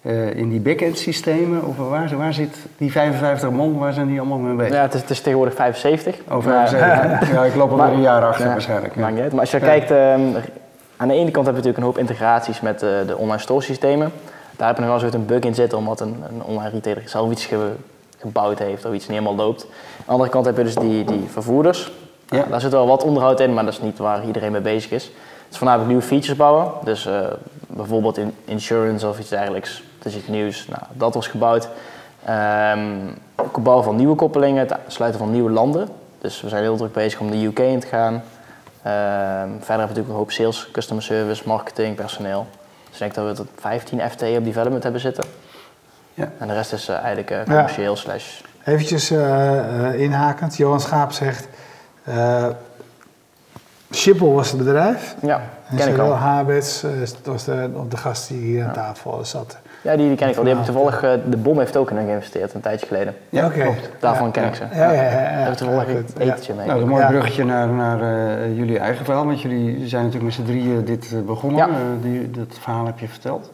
uh, 0.02 0.34
in 0.34 0.48
die 0.48 0.60
back-end 0.60 0.98
systemen? 0.98 1.66
Of 1.66 1.76
waar, 1.76 2.16
waar 2.16 2.34
zit 2.34 2.56
die 2.76 2.92
55 2.92 3.50
man, 3.50 3.78
waar 3.78 3.92
zijn 3.92 4.06
die 4.06 4.18
allemaal 4.18 4.38
mee 4.38 4.56
bezig? 4.56 4.74
Ja, 4.74 4.82
het 4.82 4.94
is, 4.94 5.00
het 5.00 5.10
is 5.10 5.20
tegenwoordig 5.20 5.54
75. 5.54 6.16
Oh, 6.28 6.42
75. 6.42 7.32
ja, 7.32 7.44
ik 7.44 7.54
loop 7.54 7.70
al 7.70 7.76
maar, 7.76 7.92
een 7.92 8.00
jaar 8.00 8.24
achter 8.24 8.46
waarschijnlijk. 8.46 8.94
Ja. 8.94 9.10
Maar 9.10 9.40
als 9.40 9.50
je 9.50 9.58
kijkt, 9.58 9.90
um, 9.90 10.34
aan 10.96 11.08
de 11.08 11.14
ene 11.14 11.30
kant 11.30 11.46
hebben 11.46 11.62
we 11.62 11.68
natuurlijk 11.68 11.76
een 11.76 11.82
hoop 11.82 11.98
integraties 11.98 12.60
met 12.60 12.82
uh, 12.82 12.90
de 13.06 13.16
online 13.16 13.40
store 13.40 13.62
systemen. 13.62 14.12
Daar 14.56 14.66
heb 14.66 14.76
je 14.76 14.82
nog 14.82 14.94
wel 14.94 15.04
eens 15.04 15.14
een 15.14 15.26
bug 15.26 15.40
in 15.40 15.54
zitten 15.54 15.78
omdat 15.78 16.00
een, 16.00 16.24
een 16.28 16.42
online 16.42 16.70
retailer 16.70 17.02
zelf 17.06 17.30
iets 17.30 17.44
ge, 17.44 17.72
gebouwd 18.18 18.58
heeft 18.58 18.84
of 18.84 18.92
iets 18.92 19.08
niet 19.08 19.18
helemaal 19.18 19.44
loopt. 19.46 19.62
Aan 19.62 20.04
de 20.04 20.12
andere 20.12 20.30
kant 20.30 20.46
heb 20.46 20.56
je 20.56 20.62
dus 20.62 20.74
die, 20.74 21.04
die 21.04 21.24
vervoerders. 21.28 21.92
Ja. 22.28 22.44
daar 22.50 22.60
zit 22.60 22.70
wel 22.70 22.86
wat 22.86 23.02
onderhoud 23.02 23.40
in, 23.40 23.54
maar 23.54 23.64
dat 23.64 23.72
is 23.72 23.80
niet 23.80 23.98
waar 23.98 24.26
iedereen 24.26 24.52
mee 24.52 24.60
bezig 24.60 24.90
is. 24.90 25.10
Dus 25.48 25.58
vandaar 25.58 25.86
nieuwe 25.86 26.02
features 26.02 26.36
bouwen. 26.36 26.70
Dus 26.84 27.06
uh, 27.06 27.26
bijvoorbeeld 27.66 28.18
in 28.18 28.34
insurance 28.44 29.08
of 29.08 29.18
iets 29.18 29.28
dergelijks 29.28 29.82
dat 30.02 30.12
is 30.12 30.18
iets 30.18 30.28
nieuws. 30.28 30.66
Nou, 30.68 30.82
dat 30.92 31.14
was 31.14 31.28
gebouwd. 31.28 31.68
Um, 32.28 33.14
het 33.34 33.62
bouwen 33.62 33.84
van 33.84 33.96
nieuwe 33.96 34.14
koppelingen, 34.14 34.68
het 34.68 34.78
sluiten 34.86 35.20
van 35.20 35.30
nieuwe 35.30 35.50
landen. 35.50 35.88
Dus 36.18 36.40
we 36.40 36.48
zijn 36.48 36.62
heel 36.62 36.76
druk 36.76 36.92
bezig 36.92 37.20
om 37.20 37.30
de 37.30 37.44
UK 37.44 37.58
in 37.58 37.80
te 37.80 37.86
gaan. 37.86 38.14
Uh, 38.14 38.20
verder 38.82 39.48
hebben 39.48 39.66
we 39.66 39.76
natuurlijk 39.76 40.08
een 40.08 40.14
hoop 40.14 40.30
sales, 40.30 40.68
customer 40.72 41.02
service, 41.02 41.42
marketing, 41.46 41.96
personeel. 41.96 42.46
Dus 42.84 42.92
ik 42.92 42.98
denk 42.98 43.14
dat 43.14 43.26
we 43.26 43.32
tot 43.32 43.48
15 43.60 44.00
FTE 44.10 44.34
op 44.38 44.44
development 44.44 44.82
hebben 44.82 45.00
zitten. 45.00 45.24
Ja. 46.14 46.30
En 46.38 46.48
de 46.48 46.54
rest 46.54 46.72
is 46.72 46.88
uh, 46.88 46.96
eigenlijk 46.96 47.30
uh, 47.30 47.42
commercieel 47.42 47.92
ja. 47.92 47.98
slash... 47.98 48.40
Eventjes 48.64 49.10
inhakend, 49.96 50.56
Johan 50.56 50.80
Schaap 50.80 51.12
zegt... 51.12 51.48
Schiphol 54.02 54.34
was 54.34 54.50
het 54.50 54.58
bedrijf. 54.58 55.14
Ja, 55.20 55.40
ken 55.76 55.88
ik 55.88 55.98
al. 55.98 56.12
Habits, 56.12 56.80
dat 56.80 57.18
was 57.24 57.44
de, 57.44 57.70
de 57.88 57.96
gast 57.96 58.28
die 58.28 58.38
hier 58.38 58.64
aan 58.64 58.72
tafel 58.72 59.24
zat. 59.24 59.58
Ja, 59.82 59.96
die, 59.96 60.08
die 60.08 60.16
ken 60.16 60.28
ik 60.28 60.36
al. 60.36 60.42
Die 60.42 60.52
heb 60.52 60.60
ik 60.60 60.72
toevallig, 60.72 61.04
uh, 61.04 61.10
de 61.28 61.36
bom 61.36 61.58
heeft 61.58 61.76
ook 61.76 61.90
in 61.90 61.96
hen 61.96 62.06
geïnvesteerd 62.06 62.54
een 62.54 62.60
tijdje 62.60 62.86
geleden. 62.86 63.14
Ja, 63.28 63.46
oké. 63.46 63.58
Okay. 63.58 63.78
Daarvan 64.00 64.30
ken 64.30 64.44
ik 64.44 64.54
ze. 64.54 64.64
Ja, 64.72 64.92
ja, 64.92 65.02
ja. 65.02 65.10
ja, 65.10 65.36
Daar 65.36 65.44
heb 65.44 65.54
toevallig 65.54 65.88
een 65.88 66.06
etentje 66.18 66.54
mee. 66.54 66.66
Nou, 66.66 66.80
een 66.80 66.88
mooi 66.88 67.06
bruggetje 67.06 67.44
naar, 67.44 67.68
naar 67.68 68.00
uh, 68.00 68.56
jullie 68.56 68.78
eigen 68.78 69.04
verhaal. 69.04 69.26
Want 69.26 69.40
jullie 69.40 69.88
zijn 69.88 70.04
natuurlijk 70.04 70.36
met 70.36 70.46
z'n 70.46 70.52
drieën 70.52 70.84
dit 70.84 71.10
uh, 71.14 71.20
begonnen. 71.20 71.68
Die, 72.00 72.30
dat 72.30 72.58
verhaal 72.60 72.86
heb 72.86 72.98
je 72.98 73.08
verteld. 73.08 73.52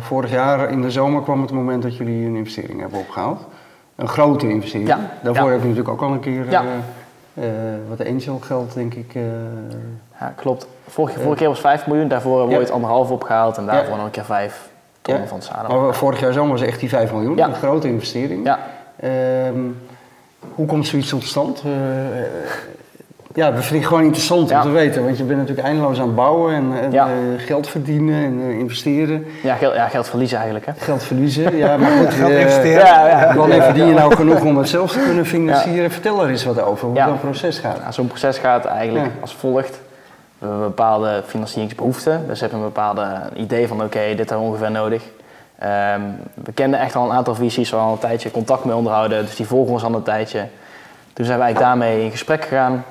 vorig 0.00 0.30
jaar 0.30 0.70
in 0.70 0.82
de 0.82 0.90
zomer 0.90 1.22
kwam 1.22 1.42
het 1.42 1.52
moment 1.52 1.82
dat 1.82 1.96
jullie 1.96 2.26
een 2.26 2.36
investering 2.36 2.80
hebben 2.80 2.98
opgehaald. 2.98 3.46
Een 3.96 4.08
grote 4.08 4.48
investering. 4.48 4.88
Ja. 4.88 4.98
Daarvoor 5.22 5.50
heb 5.50 5.60
je 5.60 5.68
natuurlijk 5.68 5.94
ook 5.94 6.02
al 6.02 6.12
een 6.12 6.20
keer 6.20 6.44
wat 7.88 8.06
angel 8.06 8.38
geld, 8.38 8.74
denk 8.74 8.94
ik. 8.94 9.14
ja, 10.20 10.32
klopt. 10.36 10.66
Vorige, 10.88 11.20
vorige 11.20 11.38
keer 11.38 11.48
was 11.48 11.60
5 11.60 11.86
miljoen, 11.86 12.08
daarvoor 12.08 12.38
hebben 12.38 12.56
we 12.56 12.62
ooit 12.62 12.70
anderhalf 12.70 13.10
opgehaald 13.10 13.56
en 13.56 13.66
daarvoor 13.66 13.96
nog 13.96 14.04
een 14.04 14.10
keer 14.10 14.24
5 14.24 14.68
ja. 15.02 15.26
van 15.26 15.40
Maar 15.68 15.94
vorig 15.94 16.20
jaar 16.20 16.32
zomer 16.32 16.52
was 16.52 16.60
echt 16.60 16.80
die 16.80 16.88
5 16.88 17.12
miljoen, 17.12 17.38
een 17.38 17.54
grote 17.54 17.88
investering. 17.88 18.44
Ja. 18.44 18.58
Um, 19.48 19.78
hoe 20.54 20.66
komt 20.66 20.86
zoiets 20.86 21.08
tot 21.08 21.24
stand? 21.24 21.62
Uh, 21.66 21.72
ja, 23.36 23.50
dat 23.50 23.64
vind 23.64 23.80
ik 23.80 23.86
gewoon 23.86 24.02
interessant 24.02 24.52
om 24.52 24.60
te 24.60 24.70
weten, 24.70 25.04
want 25.04 25.18
je 25.18 25.24
bent 25.24 25.38
natuurlijk 25.38 25.66
eindeloos 25.66 25.98
aan 25.98 26.06
het 26.06 26.14
bouwen 26.14 26.54
en, 26.54 26.72
en 26.80 26.94
uh, 26.94 27.02
geld 27.36 27.68
verdienen 27.68 28.24
en 28.24 28.38
uh, 28.38 28.58
investeren. 28.58 29.26
Ja 29.42 29.54
geld, 29.54 29.74
ja, 29.74 29.88
geld 29.88 30.08
verliezen 30.08 30.36
eigenlijk. 30.36 30.66
Hè? 30.66 30.72
Geld 30.76 31.02
verliezen, 31.02 31.56
ja, 31.56 31.76
maar 31.76 31.90
goed. 31.90 32.14
geld 32.20 32.30
investeren. 32.30 32.86
Ja, 32.86 33.08
ja. 33.08 33.34
Wanneer 33.34 33.62
verdien 33.62 33.86
je 33.86 33.94
nou 33.94 34.14
genoeg 34.14 34.42
om 34.42 34.56
het 34.56 34.68
zelf 34.68 34.92
te 34.92 34.98
kunnen 34.98 35.26
financieren? 35.26 35.90
Vertel 35.90 36.22
er 36.22 36.28
eens 36.28 36.44
wat 36.44 36.62
over, 36.62 36.88
hoe 36.88 36.98
zo'n 36.98 37.20
proces 37.20 37.58
gaat. 37.58 37.80
Nou, 37.80 37.92
zo'n 37.92 38.06
proces 38.06 38.38
gaat 38.38 38.64
eigenlijk 38.64 39.10
als 39.20 39.34
volgt. 39.34 39.80
We 40.38 40.46
hebben 40.46 40.66
bepaalde 40.66 41.22
financieringsbehoefte. 41.26 42.18
Dus 42.26 42.40
we 42.40 42.46
hebben 42.46 42.58
een 42.58 42.72
bepaalde 42.72 43.06
idee 43.34 43.68
van 43.68 43.82
oké, 43.82 44.00
dit 44.16 44.18
hebben 44.18 44.38
we 44.38 44.52
ongeveer 44.52 44.70
nodig. 44.70 45.02
Um, 45.62 46.16
we 46.34 46.52
kenden 46.54 46.80
echt 46.80 46.94
al 46.96 47.04
een 47.04 47.16
aantal 47.16 47.34
visies, 47.34 47.70
we 47.70 47.76
al 47.76 47.92
een 47.92 47.98
tijdje 47.98 48.30
contact 48.30 48.64
mee 48.64 48.74
onderhouden, 48.74 49.24
dus 49.24 49.36
die 49.36 49.46
volgen 49.46 49.72
ons 49.72 49.84
al 49.84 49.94
een 49.94 50.02
tijdje. 50.02 50.46
Toen 51.12 51.24
zijn 51.24 51.38
we 51.38 51.44
eigenlijk 51.44 51.58
daarmee 51.58 52.04
in 52.04 52.10
gesprek 52.10 52.44
gegaan. 52.44 52.84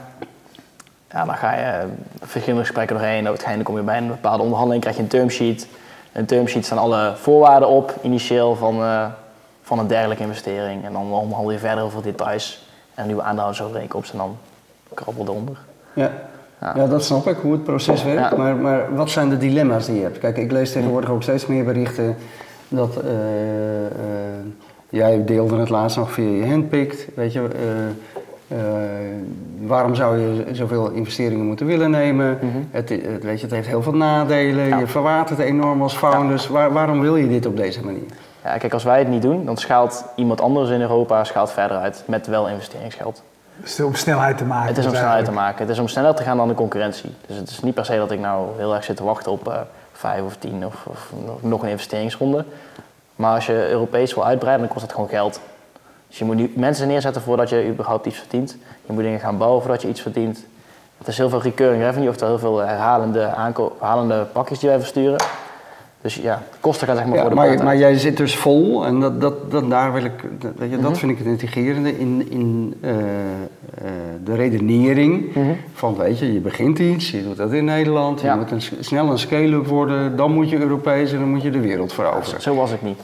Ja, 1.15 1.25
dan 1.25 1.35
ga 1.35 1.55
je 1.55 1.85
verschillende 2.21 2.65
gesprekken 2.65 2.95
doorheen. 2.95 3.27
Uiteindelijk 3.27 3.69
kom 3.69 3.77
je 3.77 3.83
bij 3.83 3.97
een 3.97 4.07
bepaalde 4.07 4.41
onderhandeling, 4.43 4.81
krijg 4.81 4.97
je 4.97 5.01
een 5.03 5.09
termsheet. 5.09 5.67
Een 6.11 6.25
termsheet 6.25 6.65
staan 6.65 6.77
alle 6.77 7.13
voorwaarden 7.15 7.69
op, 7.69 7.95
initieel, 8.01 8.55
van, 8.55 8.81
uh, 8.81 9.05
van 9.61 9.79
een 9.79 9.87
dergelijke 9.87 10.23
investering. 10.23 10.85
En 10.85 10.93
dan 10.93 11.01
onderhandel 11.01 11.51
je 11.51 11.57
verder 11.57 11.83
over 11.83 12.03
details 12.03 12.67
en 12.93 13.05
nieuwe 13.05 13.21
aandeelhoudersovereenkomst 13.21 14.11
en 14.11 14.17
dan 14.17 14.37
krabbel 14.93 15.23
eronder. 15.23 15.57
Ja. 15.93 16.11
Ja. 16.59 16.87
dat 16.87 17.03
snap 17.03 17.27
ik, 17.27 17.37
hoe 17.37 17.51
het 17.51 17.63
proces 17.63 18.03
werkt. 18.03 18.37
Maar, 18.37 18.55
maar 18.55 18.95
wat 18.95 19.09
zijn 19.09 19.29
de 19.29 19.37
dilemma's 19.37 19.85
die 19.85 19.95
je 19.95 20.01
hebt? 20.01 20.17
Kijk, 20.17 20.37
ik 20.37 20.51
lees 20.51 20.71
tegenwoordig 20.71 21.09
ook 21.09 21.23
steeds 21.23 21.45
meer 21.45 21.63
berichten 21.63 22.15
dat 22.67 22.97
uh, 23.03 23.11
uh, 23.11 23.89
jij 24.89 25.25
deelde 25.25 25.57
het 25.57 25.69
laatst 25.69 25.97
nog 25.97 26.11
via 26.11 26.29
je 26.29 26.47
handpicked, 26.49 27.07
weet 27.15 27.33
je. 27.33 27.39
Uh, 27.39 28.14
waarom 29.59 29.95
zou 29.95 30.19
je 30.19 30.45
zoveel 30.51 30.89
investeringen 30.89 31.45
moeten 31.45 31.65
willen 31.65 31.91
nemen? 31.91 32.39
Mhm. 32.41 32.57
het, 32.71 32.89
het, 32.89 33.23
weet 33.23 33.39
je, 33.39 33.45
het 33.45 33.55
heeft 33.55 33.67
heel 33.67 33.81
veel 33.81 33.95
nadelen. 33.95 34.79
Je 34.79 34.87
verwatert 34.87 35.39
enorm 35.39 35.81
als 35.81 35.95
founders. 35.95 36.47
Waar, 36.47 36.73
waarom 36.73 37.01
wil 37.01 37.15
je 37.15 37.27
dit 37.27 37.45
op 37.45 37.57
deze 37.57 37.85
manier? 37.85 38.05
Ja, 38.43 38.57
kijk, 38.57 38.73
als 38.73 38.83
wij 38.83 38.99
het 38.99 39.07
niet 39.07 39.21
doen, 39.21 39.45
dan 39.45 39.57
schaalt 39.57 40.05
iemand 40.15 40.41
anders 40.41 40.69
in 40.69 40.81
Europa 40.81 41.23
schaalt 41.23 41.51
verder 41.51 41.77
uit 41.77 42.03
met 42.07 42.27
wel 42.27 42.47
investeringsgeld. 42.47 43.23
Het 43.59 43.69
is 43.69 43.79
om 43.79 43.95
snelheid 43.95 44.37
te 44.37 44.45
maken. 44.45 44.67
Het 44.67 44.77
is 44.77 44.85
om 44.85 44.95
snelheid 44.95 45.25
te 45.25 45.31
maken. 45.31 45.59
Het 45.59 45.69
is 45.69 45.79
om 45.79 45.87
sneller 45.87 46.15
te 46.15 46.23
gaan 46.23 46.37
dan 46.37 46.47
de 46.47 46.53
concurrentie. 46.53 47.15
Dus 47.27 47.37
het 47.37 47.49
is 47.49 47.59
niet 47.59 47.73
per 47.73 47.85
se 47.85 47.97
dat 47.97 48.11
ik 48.11 48.19
nou 48.19 48.47
heel 48.57 48.75
erg 48.75 48.83
zit 48.83 48.95
te 48.95 49.03
wachten 49.03 49.31
op 49.31 49.47
uh, 49.47 49.55
vijf 49.91 50.23
of 50.23 50.35
tien 50.35 50.65
of, 50.65 50.85
of, 50.85 51.11
nog 51.39 51.63
een 51.63 51.69
investeringsronde. 51.69 52.45
Maar 53.15 53.35
als 53.35 53.45
je 53.45 53.69
Europees 53.69 54.13
wil 54.13 54.25
uitbreiden, 54.25 54.65
dan 54.65 54.73
kost 54.73 54.85
het 54.85 54.93
gewoon 54.93 55.09
geld. 55.09 55.39
Dus 56.15 56.27
je 56.27 56.33
moet 56.33 56.41
nu 56.41 56.51
mensen 56.55 56.87
neerzetten 56.87 57.21
voordat 57.21 57.49
je 57.49 57.67
überhaupt 57.67 58.05
iets 58.05 58.17
verdient. 58.17 58.57
Je 58.85 58.93
moet 58.93 59.03
dingen 59.03 59.19
gaan 59.19 59.37
bouwen 59.37 59.61
voordat 59.61 59.81
je 59.81 59.87
iets 59.87 60.01
verdient. 60.01 60.45
Het 60.97 61.07
is 61.07 61.17
heel 61.17 61.29
veel 61.29 61.41
recurring 61.41 61.83
revenue, 61.83 62.09
oftewel 62.09 62.29
heel 62.29 62.39
veel 62.39 62.57
herhalende, 62.57 63.19
herhalende 63.79 64.27
pakjes 64.31 64.59
die 64.59 64.69
wij 64.69 64.79
versturen. 64.79 65.17
Dus 66.01 66.15
ja, 66.15 66.43
kosten 66.59 66.87
gaan 66.87 66.95
zeg 66.95 67.05
maar 67.05 67.19
voor 67.19 67.29
de 67.29 67.35
maar, 67.35 67.63
maar 67.63 67.77
jij 67.77 67.97
zit 67.97 68.17
dus 68.17 68.37
vol 68.37 68.85
en 68.85 68.99
dat, 68.99 69.21
dat, 69.21 69.51
dat, 69.51 69.69
daar 69.69 69.93
wil 69.93 70.03
ik, 70.03 70.23
weet 70.55 70.69
je, 70.69 70.79
dat 70.79 70.89
mhm. 70.89 70.99
vind 70.99 71.11
ik 71.11 71.17
het 71.17 71.27
integrerende 71.27 71.99
in, 71.99 72.27
in 72.29 72.75
uh, 72.81 72.91
uh, 72.91 72.97
de 74.23 74.35
redenering 74.35 75.35
mm 75.35 75.57
van, 75.73 75.95
weet 75.95 76.19
je, 76.19 76.33
je 76.33 76.39
begint 76.39 76.79
iets, 76.79 77.11
je 77.11 77.23
doet 77.23 77.37
dat 77.37 77.51
in 77.51 77.65
Nederland, 77.65 78.21
je 78.21 78.33
moet 78.37 78.51
een, 78.51 78.61
snel 78.79 79.11
een 79.11 79.19
scale-up 79.19 79.67
worden, 79.67 80.15
dan 80.15 80.31
moet 80.31 80.49
je 80.49 80.59
Europees 80.59 81.11
en 81.11 81.19
dan 81.19 81.29
moet 81.29 81.41
je 81.41 81.49
de 81.49 81.59
wereld 81.59 81.93
veroveren. 81.93 82.41
Zo 82.41 82.55
was 82.55 82.71
ik 82.71 82.81
niet. 82.81 82.99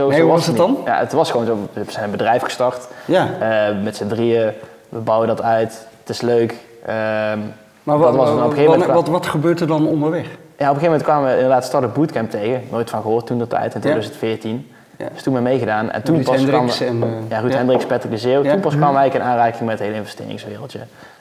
Zo, 0.00 0.08
nee, 0.08 0.18
zo 0.18 0.26
was, 0.26 0.36
was 0.36 0.46
het 0.46 0.56
dan? 0.56 0.78
Ja, 0.84 0.98
het 0.98 1.12
was 1.12 1.30
gewoon 1.30 1.46
zo, 1.46 1.68
we 1.72 1.84
zijn 1.88 2.04
een 2.04 2.10
bedrijf 2.10 2.42
gestart, 2.42 2.88
ja. 3.04 3.28
Uh, 3.70 3.82
met 3.82 3.96
z'n 3.96 4.06
drieën, 4.06 4.52
we 4.88 4.98
bouwen 4.98 5.28
dat 5.28 5.42
uit, 5.42 5.86
het 6.00 6.08
is 6.08 6.20
leuk. 6.20 6.54
Ehm, 6.86 7.38
maar 7.82 7.98
wat, 7.98 8.16
was 8.16 8.30
op 8.30 8.56
een 8.56 8.66
wat, 8.66 8.86
wat, 8.86 9.08
wat 9.08 9.26
gebeurt 9.26 9.60
er 9.60 9.66
dan 9.66 9.86
onderweg? 9.86 10.24
Ja, 10.24 10.68
op 10.68 10.74
een 10.74 10.80
gegeven 10.80 10.82
moment 10.82 11.02
kwamen 11.02 11.28
we 11.28 11.34
inderdaad 11.34 11.64
Startup 11.64 11.94
Bootcamp 11.94 12.30
tegen. 12.30 12.62
Nooit 12.70 12.90
van 12.90 13.02
gehoord 13.02 13.26
toen 13.26 13.38
dat 13.38 13.50
tijd, 13.50 13.74
in 13.74 13.80
2014. 13.80 14.70
Ja. 14.98 15.08
Dus 15.12 15.22
toen 15.22 15.32
ben 15.32 15.42
meegedaan. 15.42 15.90
En 15.90 16.02
toen 16.02 16.14
Ruud 16.14 16.24
pas 16.24 16.44
kwam... 16.44 16.68
En, 16.68 16.96
uh, 16.96 17.08
ja, 17.28 17.38
Ruud 17.38 17.52
ja. 17.52 17.56
Hendricks, 17.56 17.86
Patrick 17.86 18.12
de 18.12 18.18
Zeeuw. 18.18 18.42
Toen 18.42 18.60
pas 18.60 18.76
kwam 18.76 18.96
eigenlijk 18.96 19.14
in 19.14 19.30
aanraking 19.30 19.60
met 19.60 19.78
het 19.78 19.80
hele 19.80 19.96
investeringswereldje. 19.96 20.80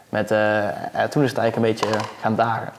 Met, 0.10 0.32
uh, 0.32 0.38
toen 1.10 1.24
is 1.24 1.30
het 1.30 1.38
eigenlijk 1.38 1.56
een 1.56 1.62
beetje 1.62 2.06
gaan 2.22 2.36
dagen. 2.36 2.70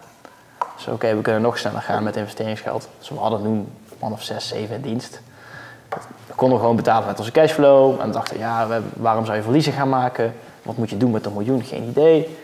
Dus 0.76 0.86
oké, 0.86 1.16
we 1.16 1.22
kunnen 1.22 1.42
nog 1.42 1.58
sneller 1.58 1.82
gaan 1.82 2.02
met 2.02 2.16
investeringsgeld. 2.16 2.88
Dus 2.98 3.08
we 3.08 3.18
hadden 3.18 3.42
toen 3.42 3.68
man 4.00 4.12
of 4.12 4.22
zes, 4.22 4.48
zeven 4.48 4.74
in 4.74 4.80
dienst. 4.80 5.20
We 6.26 6.34
konden 6.34 6.58
gewoon 6.58 6.76
betalen 6.76 7.06
met 7.06 7.18
onze 7.18 7.32
cashflow. 7.32 8.00
En 8.00 8.10
dachten, 8.10 8.38
ja, 8.38 8.66
we, 8.68 8.80
waarom 8.96 9.24
zou 9.24 9.36
je 9.36 9.42
verliezen 9.42 9.72
gaan 9.72 9.88
maken? 9.88 10.34
Wat 10.62 10.76
moet 10.76 10.90
je 10.90 10.96
doen 10.96 11.10
met 11.10 11.26
een 11.26 11.32
miljoen? 11.32 11.62
Geen 11.62 11.82
idee. 11.82 12.38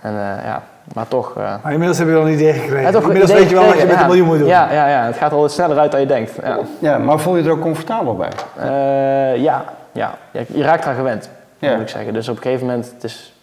En 0.00 0.12
uh, 0.12 0.44
ja, 0.44 0.62
maar 0.94 1.08
toch... 1.08 1.34
Uh... 1.38 1.54
Maar 1.62 1.72
inmiddels 1.72 1.98
heb 1.98 2.06
je 2.06 2.12
wel 2.12 2.26
een 2.26 2.32
idee 2.32 2.52
gekregen. 2.52 2.92
Ja, 2.92 2.98
inmiddels 2.98 3.32
weet 3.32 3.48
je 3.48 3.54
wel 3.54 3.66
wat 3.66 3.78
je 3.78 3.86
met 3.86 4.00
een 4.00 4.06
miljoen 4.06 4.26
moet 4.26 4.38
doen. 4.38 4.46
Ja, 4.46 4.72
ja, 4.72 4.88
ja, 4.88 5.04
het 5.04 5.16
gaat 5.16 5.32
al 5.32 5.48
sneller 5.48 5.78
uit 5.78 5.90
dan 5.90 6.00
je 6.00 6.06
denkt. 6.06 6.32
Ja, 6.42 6.58
ja 6.78 6.98
maar 6.98 7.18
voel 7.18 7.36
je 7.36 7.42
er 7.42 7.50
ook 7.50 7.60
comfortabel 7.60 8.16
bij? 8.16 8.30
Uh, 8.58 9.42
ja, 9.42 9.64
ja, 9.92 10.14
je 10.32 10.62
raakt 10.62 10.84
eraan 10.84 10.96
gewend, 10.96 11.28
moet 11.58 11.80
ik 11.80 11.88
zeggen. 11.88 12.12
Dus 12.12 12.28
op 12.28 12.36
een 12.36 12.42
gegeven 12.42 12.66
moment, 12.66 12.90
het 12.94 13.04
is, 13.04 13.34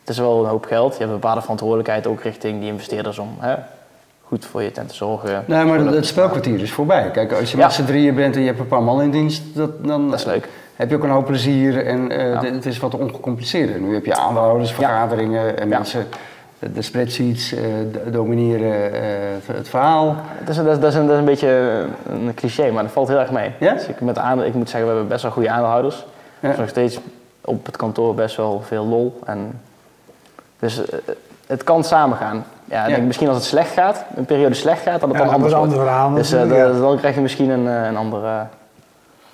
het 0.00 0.08
is 0.08 0.18
wel 0.18 0.42
een 0.44 0.50
hoop 0.50 0.64
geld. 0.64 0.92
Je 0.92 0.98
hebt 0.98 1.10
een 1.10 1.20
bepaalde 1.20 1.40
verantwoordelijkheid 1.40 2.06
ook 2.06 2.22
richting 2.22 2.60
die 2.60 2.70
investeerders 2.70 3.18
om 3.18 3.36
hè, 3.38 3.54
goed 4.32 4.44
voor 4.44 4.62
je 4.62 4.70
tent 4.70 4.88
te 4.88 4.94
zorgen. 4.94 5.44
Nee, 5.46 5.64
maar 5.64 5.78
het 5.78 6.06
spelkwartier 6.06 6.60
is 6.60 6.72
voorbij. 6.72 7.10
Kijk, 7.10 7.32
als 7.32 7.50
je 7.50 7.56
met 7.56 7.72
z'n 7.72 7.84
drieën 7.84 8.14
bent 8.14 8.34
en 8.34 8.40
je 8.40 8.46
hebt 8.46 8.58
een 8.58 8.66
paar 8.66 8.82
man 8.82 9.02
in 9.02 9.10
dienst, 9.10 9.42
dat, 9.54 9.84
dan... 9.84 10.10
Dat 10.10 10.18
is 10.18 10.24
leuk 10.24 10.48
heb 10.76 10.90
je 10.90 10.96
ook 10.96 11.02
een 11.02 11.10
hoop 11.10 11.26
plezier 11.26 11.86
en 11.86 12.12
uh, 12.12 12.42
het 12.42 12.66
is 12.66 12.78
wat 12.78 12.94
ongecompliceerder. 12.94 13.80
Nu 13.80 13.94
heb 13.94 14.04
je 14.04 14.14
aandeelhoudersvergaderingen 14.14 15.58
en 15.58 15.68
mensen 15.68 16.06
de 16.58 16.82
spreadsheets 16.82 17.52
uh, 17.52 17.60
domineren 18.06 18.94
uh, 18.94 19.56
het 19.56 19.68
verhaal. 19.68 20.16
Dat 20.38 20.48
is, 20.48 20.56
dat, 20.56 20.66
is, 20.66 20.78
dat, 20.80 20.92
is 20.92 20.94
een, 20.94 21.06
dat 21.06 21.12
is 21.12 21.18
een 21.18 21.24
beetje 21.24 21.84
een 22.08 22.34
cliché, 22.34 22.70
maar 22.70 22.82
dat 22.82 22.92
valt 22.92 23.08
heel 23.08 23.18
erg 23.18 23.30
mee. 23.30 23.52
Ja? 23.58 23.72
Dus 23.72 23.86
ik, 23.86 24.00
met 24.00 24.18
aan, 24.18 24.44
ik 24.44 24.54
moet 24.54 24.70
zeggen, 24.70 24.88
we 24.88 24.94
hebben 24.94 25.08
best 25.08 25.22
wel 25.22 25.32
goede 25.32 25.50
aandeelhouders. 25.50 26.04
Ja. 26.40 26.48
Dus 26.48 26.58
nog 26.58 26.68
steeds 26.68 26.98
op 27.40 27.66
het 27.66 27.76
kantoor 27.76 28.14
best 28.14 28.36
wel 28.36 28.62
veel 28.66 28.86
lol. 28.86 29.20
En 29.24 29.60
dus 30.58 30.78
uh, 30.78 30.84
het 31.46 31.64
kan 31.64 31.84
samengaan. 31.84 32.44
Ja, 32.72 32.86
ja. 32.86 32.94
Denk 32.94 33.06
misschien 33.06 33.28
als 33.28 33.36
het 33.36 33.46
slecht 33.46 33.72
gaat, 33.72 34.04
een 34.14 34.24
periode 34.24 34.54
slecht 34.54 34.82
gaat, 34.82 35.00
dan 35.00 35.08
het 35.08 35.18
ja, 35.18 35.24
dan 35.24 35.34
anders 35.34 35.54
wordt. 35.54 35.72
Verhaal, 35.72 36.14
dus 36.14 36.30
dan 36.80 36.96
krijg 36.98 37.14
je 37.14 37.20
misschien 37.20 37.50
een, 37.50 37.66
een 37.66 37.96
andere... 37.96 38.46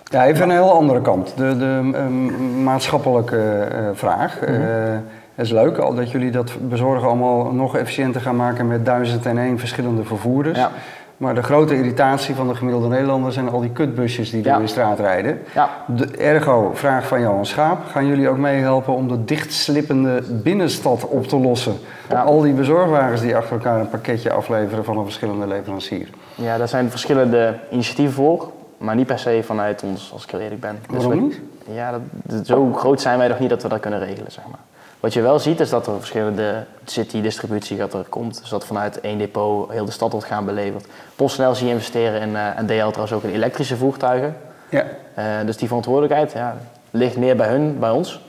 Ja, 0.04 0.26
even 0.26 0.42
een 0.42 0.50
heel 0.50 0.72
andere 0.72 1.00
kant. 1.00 1.32
De, 1.36 1.56
de 1.56 1.90
um, 1.94 2.62
maatschappelijke 2.62 3.68
vraag. 3.94 4.40
Mm 4.40 4.54
-hmm. 4.54 5.04
Het 5.34 5.46
is 5.46 5.52
leuk 5.52 5.78
al 5.78 5.94
dat 5.94 6.10
jullie 6.10 6.30
dat 6.30 6.52
bezorgen 6.60 7.08
allemaal 7.08 7.52
nog 7.52 7.76
efficiënter 7.76 8.20
gaan 8.20 8.36
maken 8.36 8.66
met 8.66 8.84
duizend 8.84 9.26
en 9.26 9.38
één 9.38 9.58
verschillende 9.58 10.04
vervoerders. 10.04 10.58
Ja. 10.58 10.70
Maar 11.18 11.34
de 11.34 11.42
grote 11.42 11.76
irritatie 11.76 12.34
van 12.34 12.48
de 12.48 12.54
gemiddelde 12.54 12.88
Nederlander 12.88 13.32
zijn 13.32 13.48
al 13.48 13.60
die 13.60 13.70
kutbusjes 13.70 14.30
die 14.30 14.42
door 14.42 14.58
de 14.60 14.66
straat 14.66 14.98
rijden. 14.98 15.40
Ja. 15.54 15.70
De, 15.86 16.06
ergo, 16.06 16.70
vraag 16.74 17.06
van 17.06 17.20
Johan 17.20 17.46
Schaap. 17.46 17.84
Gaan 17.84 18.06
jullie 18.06 18.28
ook 18.28 18.36
meehelpen 18.36 18.94
om 18.94 19.08
de 19.08 19.24
dichtslippende 19.24 20.22
binnenstad 20.30 21.08
op 21.08 21.26
te 21.26 21.36
lossen? 21.38 21.78
Al 22.24 22.40
die 22.40 22.52
bezorgwagens 22.52 23.20
die 23.20 23.36
achter 23.36 23.52
elkaar 23.52 23.80
een 23.80 23.88
pakketje 23.88 24.32
afleveren 24.32 24.84
van 24.84 24.98
een 24.98 25.04
verschillende 25.04 25.46
leverancier. 25.46 26.08
Ja, 26.34 26.58
daar 26.58 26.68
zijn 26.68 26.90
verschillende 26.90 27.58
initiatieven 27.70 28.14
voor. 28.14 28.50
maar 28.78 28.94
niet 28.94 29.06
per 29.06 29.18
se 29.18 29.40
vanuit 29.44 29.82
ons, 29.82 30.10
als 30.12 30.24
ik 30.24 30.32
eerlijk 30.32 30.60
ben. 30.60 30.78
Dus 30.90 31.04
Waarom 31.04 31.22
niet? 31.22 31.40
Ja, 31.72 32.00
dat, 32.22 32.46
zo 32.46 32.72
groot 32.72 33.00
zijn 33.00 33.18
wij 33.18 33.28
nog 33.28 33.38
niet 33.38 33.50
dat 33.50 33.62
we 33.62 33.68
dat 33.68 33.80
kunnen 33.80 33.98
regelen, 33.98 34.32
zeg 34.32 34.44
maar. 34.50 34.58
Wat 35.00 35.12
je 35.12 35.22
wel 35.22 35.38
ziet 35.38 35.60
is 35.60 35.70
dat 35.70 35.86
er 35.86 35.96
verschillende 35.96 36.64
city-distributie 36.84 37.76
gaat 37.76 37.94
er 37.94 38.04
komt. 38.08 38.40
Dus 38.40 38.48
dat 38.48 38.66
vanuit 38.66 39.00
één 39.00 39.18
depot 39.18 39.70
heel 39.70 39.84
de 39.84 39.90
stad 39.90 40.12
wordt 40.12 40.26
gaan 40.26 40.44
beleverd. 40.44 40.86
PostNL 41.16 41.54
zie 41.54 41.66
je 41.66 41.72
investeren 41.72 42.20
in, 42.20 42.30
uh, 42.30 42.58
en 42.58 42.66
DL 42.66 42.72
trouwens 42.72 43.12
ook 43.12 43.22
in 43.22 43.30
elektrische 43.30 43.76
voertuigen. 43.76 44.36
Ja. 44.68 44.84
Uh, 45.18 45.24
dus 45.46 45.56
die 45.56 45.66
verantwoordelijkheid 45.66 46.32
ja, 46.32 46.56
ligt 46.90 47.16
meer 47.16 47.36
bij 47.36 47.48
hun, 47.48 47.78
bij 47.78 47.90
ons. 47.90 48.20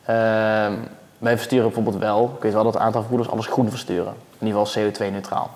Uh, 0.00 0.16
wij 1.18 1.36
versturen 1.36 1.64
bijvoorbeeld 1.64 1.98
wel, 1.98 2.32
ik 2.36 2.42
weet 2.42 2.52
wel 2.52 2.64
dat 2.64 2.74
het 2.74 2.82
aantal 2.82 3.00
vervoerders 3.00 3.30
alles 3.30 3.46
groen 3.46 3.70
versturen. 3.70 4.12
In 4.38 4.46
ieder 4.46 4.66
geval 4.66 4.82
CO2-neutraal. 4.82 5.50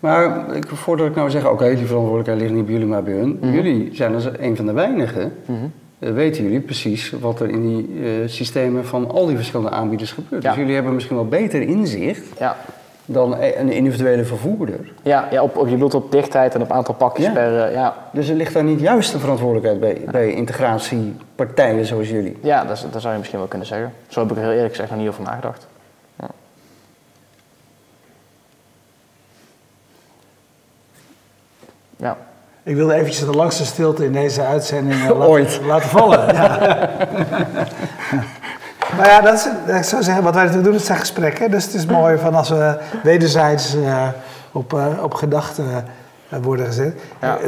Maar 0.00 0.54
ik, 0.54 0.68
voordat 0.68 1.06
ik 1.06 1.14
nou 1.14 1.30
zeg, 1.30 1.46
oké, 1.46 1.74
die 1.74 1.86
verantwoordelijkheid 1.86 2.40
ligt 2.40 2.52
niet 2.52 2.64
bij 2.64 2.72
jullie, 2.72 2.88
maar 2.88 3.02
bij 3.02 3.14
hun. 3.14 3.38
Mhm. 3.40 3.52
Jullie 3.52 3.94
zijn 3.94 4.14
als 4.14 4.24
een 4.38 4.56
van 4.56 4.66
de 4.66 4.72
weinigen 4.72 5.36
mhm. 5.46 5.64
Eh, 5.64 5.81
weten 6.10 6.42
jullie 6.42 6.60
precies 6.60 7.10
wat 7.20 7.40
er 7.40 7.48
in 7.48 7.62
die 7.62 7.88
uh, 7.88 8.28
systemen 8.28 8.86
van 8.86 9.10
al 9.10 9.26
die 9.26 9.36
verschillende 9.36 9.70
aanbieders 9.70 10.12
gebeurt. 10.12 10.42
Dus 10.42 10.54
jullie 10.54 10.74
hebben 10.74 10.94
misschien 10.94 11.16
wel 11.16 11.28
beter 11.28 11.62
inzicht 11.62 12.38
ja. 12.38 12.56
dan 13.04 13.34
e-, 13.34 13.54
een 13.56 13.72
individuele 13.72 14.24
vervoerder. 14.24 14.92
Ja, 15.02 15.28
ja 15.30 15.42
op, 15.42 15.56
op, 15.56 15.66
je 15.66 15.72
bedoelt 15.72 15.94
op 15.94 16.12
dichtheid 16.12 16.54
en 16.54 16.62
op 16.62 16.70
aantal 16.70 16.94
pakjes 16.94 17.32
per... 17.32 17.68
Uh, 17.68 17.74
ja. 17.74 17.96
Dus 18.12 18.28
er 18.28 18.34
ligt 18.34 18.54
daar 18.54 18.64
niet 18.64 18.80
juist 18.80 19.12
de 19.12 19.18
verantwoordelijkheid 19.18 19.80
bij, 19.80 20.12
bij 20.12 20.32
integratiepartijen 20.32 21.86
zoals 21.86 22.08
jullie? 22.08 22.38
Ja, 22.42 22.64
dat, 22.64 22.86
dat, 22.90 23.00
zou 23.00 23.12
je 23.12 23.18
misschien 23.18 23.38
wel 23.38 23.48
kunnen 23.48 23.68
zeggen. 23.68 23.92
Zo 24.08 24.20
heb 24.20 24.30
ik 24.30 24.36
er 24.36 24.42
heel 24.42 24.52
eerlijk 24.52 24.70
gezegd 24.70 24.90
nog 24.90 24.98
niet 24.98 25.08
over 25.08 25.22
nagedacht. 25.22 25.66
Ja. 31.96 32.16
Ik 32.64 32.76
wilde 32.76 32.94
eventjes 32.94 33.24
de 33.24 33.36
langste 33.36 33.64
stilte 33.64 34.04
in 34.04 34.12
deze 34.12 34.42
uitzending 34.42 35.00
uh, 35.00 35.08
laten, 35.18 35.66
laten, 35.66 35.88
vallen. 35.88 36.26
Ja. 36.34 36.58
maar 38.96 39.06
ja, 39.06 39.20
dat 39.20 39.34
is, 39.34 39.74
ik 39.76 39.82
zou 39.82 40.02
zeggen, 40.02 40.24
wat 40.24 40.34
wij 40.34 40.42
natuurlijk 40.42 40.64
doen, 40.64 40.78
het 40.78 40.86
zijn 40.86 40.98
gesprekken. 40.98 41.50
Dus 41.50 41.64
het 41.64 41.74
is 41.74 41.86
mooi 41.86 42.18
van 42.18 42.34
als 42.34 42.48
we 42.48 42.78
wederzijds 43.02 43.74
uh, 43.74 44.08
op, 44.52 44.72
uh, 44.72 44.86
op 45.02 45.14
gedachten 45.14 45.84
worden 46.42 46.66
gezet. 46.66 47.00
Ja. 47.20 47.38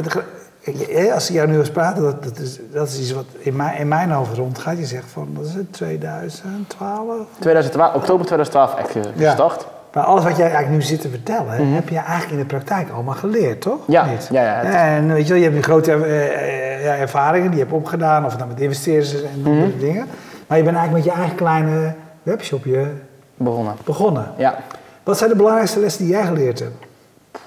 als 1.13 1.29
ik 1.29 1.35
jou 1.35 1.47
nu 1.47 1.59
eens 1.59 1.71
praten, 1.71 2.03
dat, 2.03 2.23
dat, 2.23 2.39
is, 2.39 2.59
dat 2.71 2.87
is 2.87 2.99
iets 2.99 3.11
wat 3.11 3.25
in 3.37 3.55
mijn, 3.55 3.77
in 3.77 3.87
mijn 3.87 4.11
hoofd 4.11 4.37
rondgaat. 4.37 4.77
Je 4.77 4.85
zegt 4.85 5.11
van, 5.11 5.29
dat 5.33 5.45
is 5.45 5.53
het, 5.53 5.73
2012? 5.73 7.27
2012 7.39 7.95
oktober 7.95 8.25
2012 8.25 8.75
echt 8.75 8.91
gestart. 9.17 9.61
Ja. 9.61 9.74
Maar 9.95 10.03
alles 10.03 10.23
wat 10.23 10.37
jij 10.37 10.45
eigenlijk 10.45 10.75
nu 10.75 10.81
zit 10.81 11.01
te 11.01 11.09
vertellen, 11.09 11.65
mhm. 11.65 11.73
heb 11.73 11.89
je 11.89 11.97
eigenlijk 11.97 12.31
in 12.31 12.37
de 12.37 12.45
praktijk 12.45 12.89
allemaal 12.89 13.13
geleerd, 13.13 13.61
toch? 13.61 13.79
Ja. 13.87 14.07
ja, 14.31 14.41
ja 14.41 14.61
en 14.61 15.13
weet 15.13 15.27
je 15.27 15.33
wel, 15.33 15.41
je 15.41 15.49
hebt 15.49 15.65
grote 15.65 15.91
uh, 15.91 16.83
ja, 16.83 16.95
ervaringen 16.95 17.47
die 17.47 17.57
je 17.57 17.63
hebt 17.63 17.75
opgedaan, 17.75 18.25
of 18.25 18.29
het 18.29 18.39
nou 18.39 18.51
met 18.51 18.61
investeerders 18.61 19.23
en 19.23 19.39
mm 19.39 19.79
dingen. 19.79 20.07
Maar 20.47 20.57
je 20.57 20.63
bent 20.63 20.75
eigenlijk 20.75 20.91
met 20.91 21.03
je 21.03 21.11
eigen 21.11 21.35
kleine 21.35 21.93
webshopje 22.23 22.87
begonnen. 23.35 23.75
begonnen. 23.83 24.31
Ja. 24.37 24.55
Wat 25.03 25.17
zijn 25.17 25.29
de 25.29 25.35
belangrijkste 25.35 25.79
lessen 25.79 26.03
die 26.03 26.13
jij 26.13 26.25
geleerd 26.25 26.59
hebt? 26.59 26.75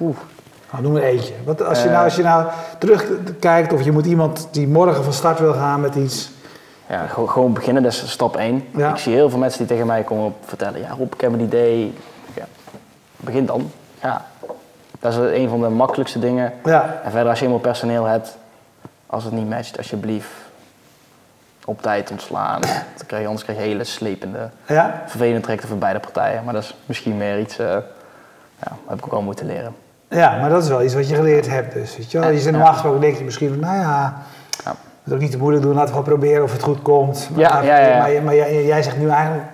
Oeh. 0.01 0.17
Nou, 0.71 0.83
noem 0.83 0.97
er 0.97 1.03
eentje. 1.03 1.33
Wat, 1.45 1.63
als, 1.65 1.83
je 1.83 1.89
nou, 1.89 2.05
als 2.05 2.17
je 2.17 2.23
nou 2.23 2.47
terugkijkt 2.79 3.73
of 3.73 3.83
je 3.83 3.93
moet 3.93 4.07
iemand 4.07 4.49
die 4.51 4.69
morgen 4.69 5.05
van 5.05 5.13
start 5.13 5.39
wil 5.39 5.53
gaan 5.53 5.81
met 5.81 5.95
iets... 5.95 6.31
Ja, 6.89 7.07
gewoon 7.07 7.53
beginnen, 7.53 7.83
dat 7.83 7.93
is 7.93 8.11
stap 8.11 8.37
1. 8.37 8.65
Ik 8.77 8.97
zie 8.97 9.15
heel 9.15 9.31
veel 9.31 9.39
mensen 9.39 9.59
die 9.59 9.69
tegen 9.69 9.87
mij 9.87 10.03
komen 10.03 10.35
vertellen... 10.45 10.81
Ja 10.81 10.95
Rob, 10.99 11.15
ik 11.15 11.21
heb 11.21 11.33
een 11.33 11.41
idee, 11.41 11.95
begin 13.21 13.47
dan. 13.47 13.71
Ja. 14.03 14.27
Dat 15.01 15.13
is 15.13 15.19
een 15.19 15.49
van 15.49 15.61
de 15.61 15.69
makkelijkste 15.69 16.19
dingen. 16.19 16.53
Ja. 16.65 17.01
En 17.05 17.11
verder, 17.11 17.29
als 17.29 17.39
je 17.39 17.45
eenmaal 17.45 17.61
personeel 17.61 18.05
hebt, 18.05 18.37
als 19.07 19.25
het 19.25 19.33
niet 19.33 19.49
matcht, 19.49 19.79
alsjeblieft 19.79 20.29
op 21.65 21.83
tijd 21.83 22.11
ontslaan. 22.11 22.61
Dan 22.61 23.07
krijg 23.07 23.23
je, 23.23 23.29
anders 23.29 23.45
krijg 23.45 23.59
je 23.59 23.65
hele 23.65 23.85
slepende, 23.85 24.51
ja. 24.67 25.03
vervelende 25.07 25.41
trajecten 25.41 25.69
voor 25.69 25.79
beide 25.79 26.01
partijen. 26.01 26.45
Maar 26.45 26.55
dat 26.55 26.63
is 26.63 26.75
misschien 26.87 27.17
meer 27.17 27.41
iets, 27.41 27.59
uh, 27.61 27.67
ja, 28.63 28.77
heb 28.87 28.99
ik 28.99 29.07
ook 29.07 29.13
al 29.13 29.23
moeten 29.23 29.47
leren. 29.47 29.75
Ja, 30.09 30.39
maar 30.41 30.51
dat 30.51 30.63
is 30.63 30.69
wel 30.69 30.83
iets 30.83 30.95
wat 30.95 31.09
je 31.09 31.15
geleerd 31.15 31.49
hebt 31.49 31.73
dus. 31.73 31.97
Weet 31.97 32.11
je, 32.11 32.19
wel? 32.19 32.31
je 32.31 32.41
zit 32.41 32.53
normaal 32.53 32.73
gesproken 32.73 33.01
denk 33.01 33.17
je 33.17 33.25
misschien 33.25 33.49
van, 33.49 33.61
nou 33.61 33.77
ja, 33.77 34.23
ja. 34.65 34.75
het 35.03 35.15
ook 35.15 35.21
niet 35.21 35.31
te 35.31 35.39
moeilijk 35.39 35.63
doen, 35.63 35.75
laten 35.75 35.95
we 35.95 36.01
gewoon 36.01 36.19
proberen 36.19 36.43
of 36.43 36.53
het 36.53 36.63
goed 36.63 36.83
komt. 36.83 37.29
Maar, 37.31 37.41
ja, 37.41 37.63
ja, 37.63 37.79
ja, 37.79 37.99
maar, 37.99 38.23
maar 38.23 38.35
jij, 38.35 38.65
jij, 38.65 38.83
zegt 38.83 38.99
nu 38.99 39.09
eigenlijk... 39.09 39.45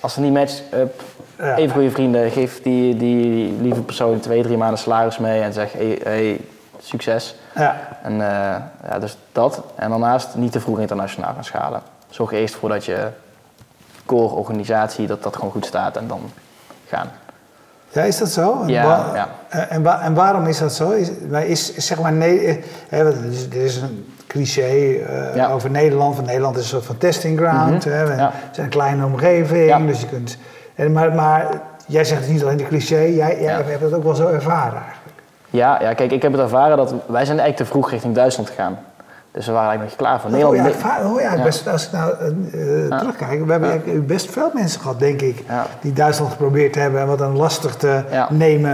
Als 0.00 0.14
het 0.14 0.24
niet 0.24 0.32
matcht, 0.32 0.62
up, 0.74 1.02
ja. 1.40 1.56
Even 1.56 1.74
goede 1.74 1.90
vrienden, 1.90 2.30
geef 2.30 2.62
die, 2.62 2.96
die 2.96 3.52
lieve 3.60 3.80
persoon 3.80 4.20
twee, 4.20 4.42
drie 4.42 4.56
maanden 4.56 4.78
salaris 4.78 5.18
mee 5.18 5.42
en 5.42 5.52
zeg 5.52 5.72
hey, 5.72 5.98
hey 6.02 6.40
succes. 6.82 7.36
Ja. 7.54 7.76
En 8.02 8.12
uh, 8.12 8.18
ja, 8.88 8.98
dus 9.00 9.16
dat. 9.32 9.62
En 9.74 9.90
daarnaast 9.90 10.34
niet 10.34 10.52
te 10.52 10.60
vroeg 10.60 10.78
internationaal 10.78 11.32
gaan 11.34 11.44
schalen. 11.44 11.82
Zorg 12.10 12.32
eerst 12.32 12.54
voor 12.54 12.68
dat 12.68 12.84
je 12.84 13.08
core 14.06 14.34
organisatie, 14.34 15.06
dat 15.06 15.22
dat 15.22 15.36
gewoon 15.36 15.50
goed 15.50 15.66
staat 15.66 15.96
en 15.96 16.06
dan 16.06 16.20
gaan. 16.86 17.10
Ja, 17.92 18.02
is 18.02 18.18
dat 18.18 18.28
zo? 18.28 18.62
Ja, 18.66 19.10
ja. 19.14 19.28
Eh, 19.48 19.72
en, 19.72 19.86
en, 19.86 20.14
waarom 20.14 20.46
is 20.46 20.58
dat 20.58 20.74
zo? 20.74 20.90
Is, 20.90 21.10
is, 21.46 21.86
zeg 21.86 22.00
maar, 22.00 22.12
nee, 22.12 22.46
eh, 22.46 22.56
hè, 22.88 23.04
er, 23.04 23.34
is, 23.50 23.76
een 23.76 24.14
cliché 24.26 24.72
uh, 25.34 25.54
over 25.54 25.70
Nederland. 25.70 26.14
Van 26.14 26.24
Nederland 26.24 26.56
is 26.56 26.62
een 26.62 26.68
soort 26.68 26.84
van 26.84 26.98
testing 26.98 27.38
ground. 27.38 27.84
Mm 27.84 27.92
-hmm. 27.92 28.00
hè. 28.00 28.06
We 28.06 28.14
zijn 28.50 28.66
een 28.66 28.68
kleine 28.68 29.04
omgeving, 29.04 29.86
dus 29.86 30.00
je 30.00 30.06
kunt 30.06 30.38
en, 30.80 30.92
maar, 30.92 31.14
maar 31.14 31.60
jij 31.86 32.04
zegt 32.04 32.20
het 32.20 32.30
niet 32.30 32.42
alleen 32.42 32.56
de 32.56 32.66
cliché, 32.66 32.98
jij, 32.98 33.40
jij 33.40 33.52
hebt 33.52 33.80
het 33.80 33.94
ook 33.94 34.02
wel 34.02 34.14
zo 34.14 34.28
ervaren 34.28 34.82
eigenlijk. 34.82 35.16
Ja, 35.50 35.80
ja, 35.80 35.94
kijk, 35.94 36.12
ik 36.12 36.22
heb 36.22 36.32
het 36.32 36.40
ervaren 36.40 36.76
dat 36.76 36.90
wij 36.90 37.24
zijn 37.24 37.38
eigenlijk 37.38 37.56
te 37.56 37.64
vroeg 37.64 37.90
richting 37.90 38.14
Duitsland 38.14 38.48
gegaan. 38.48 38.78
Dus 39.32 39.46
we 39.46 39.52
waren 39.52 39.68
eigenlijk 39.68 39.98
nog 39.98 40.08
klaar 40.08 40.20
voor 40.20 40.30
Nederland. 40.30 40.74
Oh 40.74 40.80
ja, 40.82 41.10
oh 41.10 41.20
ja, 41.20 41.42
Best, 41.42 41.68
als 41.68 41.86
ik 41.86 41.92
nou 41.92 42.14
uh, 42.54 42.98
terugkijk, 42.98 43.44
we 43.44 43.52
hebben 43.52 44.06
best 44.06 44.30
veel 44.30 44.50
mensen 44.54 44.80
gehad, 44.80 44.98
denk 44.98 45.20
ik, 45.20 45.44
die 45.80 45.92
Duitsland 45.92 46.30
geprobeerd 46.30 46.74
hebben 46.74 47.00
en 47.00 47.06
wat 47.06 47.20
een 47.20 47.36
lastig 47.36 47.76
te 47.76 48.02
nemen 48.28 48.70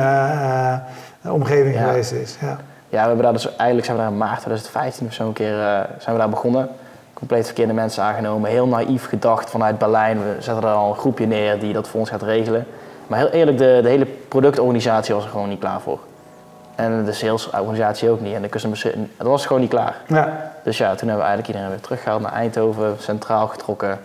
uh, 1.22 1.32
omgeving 1.32 1.76
geweest 1.76 2.12
is. 2.12 2.36
Ja. 2.40 2.56
ja, 2.88 3.00
we 3.00 3.06
hebben 3.06 3.22
daar 3.22 3.32
dus 3.32 3.56
eigenlijk 3.56 3.84
zijn 3.84 3.96
we 3.96 4.02
daar 4.02 4.12
in 4.12 4.18
maart 4.18 4.40
2015 4.40 5.06
of 5.06 5.12
zo 5.12 5.26
een 5.26 5.32
keer 5.32 5.56
zijn 5.98 6.14
we 6.14 6.18
daar 6.18 6.28
begonnen 6.28 6.68
compleet 7.18 7.46
verkeerde 7.46 7.72
mensen 7.72 8.02
aangenomen. 8.02 8.50
Heel 8.50 8.66
naïef 8.66 9.08
gedacht 9.08 9.50
vanuit 9.50 9.78
Berlijn. 9.78 10.18
We 10.18 10.36
zetten 10.38 10.64
er 10.64 10.74
al 10.74 10.90
een 10.90 10.96
groepje 10.96 11.26
neer 11.26 11.60
die 11.60 11.72
dat 11.72 11.88
voor 11.88 12.00
ons 12.00 12.08
gaat 12.08 12.22
regelen. 12.22 12.66
Maar 13.06 13.18
heel 13.18 13.28
eerlijk, 13.28 13.58
de, 13.58 13.78
de 13.82 13.88
hele 13.88 14.06
productorganisatie 14.28 15.14
was 15.14 15.24
er 15.24 15.30
gewoon 15.30 15.48
niet 15.48 15.58
klaar 15.58 15.80
voor. 15.80 15.98
En 16.74 17.04
de 17.04 17.12
salesorganisatie 17.12 18.10
ook 18.10 18.20
niet. 18.20 18.34
En 18.34 18.42
de 18.42 18.48
customer 18.48 18.82
dat 19.16 19.26
was 19.26 19.46
gewoon 19.46 19.60
niet 19.62 19.70
klaar. 19.70 19.96
Ja. 20.06 20.52
Dus 20.64 20.78
ja, 20.78 20.88
toen 20.88 21.08
hebben 21.08 21.16
we 21.16 21.22
eigenlijk 21.22 21.48
iedereen 21.48 21.68
weer 21.68 21.80
teruggehaald 21.80 22.22
naar 22.22 22.32
Eindhoven, 22.32 22.96
centraal 22.98 23.46
getrokken. 23.46 23.98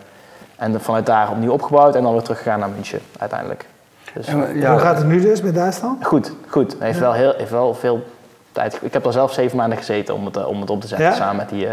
En 0.55 0.81
vanuit 0.81 1.05
daar 1.05 1.29
opnieuw 1.29 1.51
opgebouwd 1.51 1.95
en 1.95 2.03
dan 2.03 2.11
weer 2.13 2.21
teruggegaan 2.21 2.59
naar 2.59 2.69
München 2.69 2.99
uiteindelijk. 3.19 3.65
Dus, 4.13 4.27
ja, 4.53 4.71
hoe 4.71 4.79
gaat 4.79 4.97
het 4.97 5.07
nu 5.07 5.21
dus 5.21 5.41
met 5.41 5.55
Duitsland? 5.55 6.05
Goed, 6.05 6.31
goed. 6.47 6.75
Heeft, 6.79 6.99
wel 6.99 7.13
heel, 7.13 7.33
heeft 7.37 7.51
wel 7.51 7.73
veel 7.73 8.03
tijd. 8.51 8.79
Ik 8.81 8.93
heb 8.93 9.05
er 9.05 9.13
zelf 9.13 9.33
zeven 9.33 9.57
maanden 9.57 9.77
gezeten 9.77 10.15
om 10.15 10.25
het, 10.25 10.37
eh, 10.37 10.47
om 10.47 10.59
het 10.61 10.69
op 10.69 10.81
te 10.81 10.87
zetten 10.87 11.15
samen 11.15 11.35
met 11.35 11.49
die, 11.49 11.65
uh, 11.65 11.71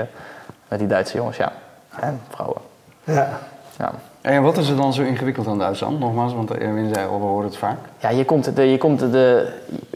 met 0.68 0.78
die 0.78 0.88
Duitse 0.88 1.16
jongens, 1.16 1.37
ja. 1.37 1.52
En 2.00 2.20
vrouwen. 2.28 2.61
Ja. 3.04 3.28
ja. 3.78 3.92
En 4.20 4.42
wat 4.42 4.57
is 4.57 4.68
er 4.68 4.76
dan 4.76 4.92
zo 4.92 5.02
ingewikkeld 5.02 5.46
aan 5.46 5.59
Duitsland? 5.59 5.98
Nogmaals, 5.98 6.35
want 6.35 6.50
Erwin 6.50 6.94
zei 6.94 7.09
al, 7.09 7.20
we 7.20 7.26
horen 7.26 7.44
het 7.44 7.57
vaak. 7.57 7.78
Ja, 7.98 8.09
je 8.09 8.24
komt, 8.24 8.57
de, 8.57 8.62
je 8.62 8.78
komt 8.78 9.00
de, 9.00 9.52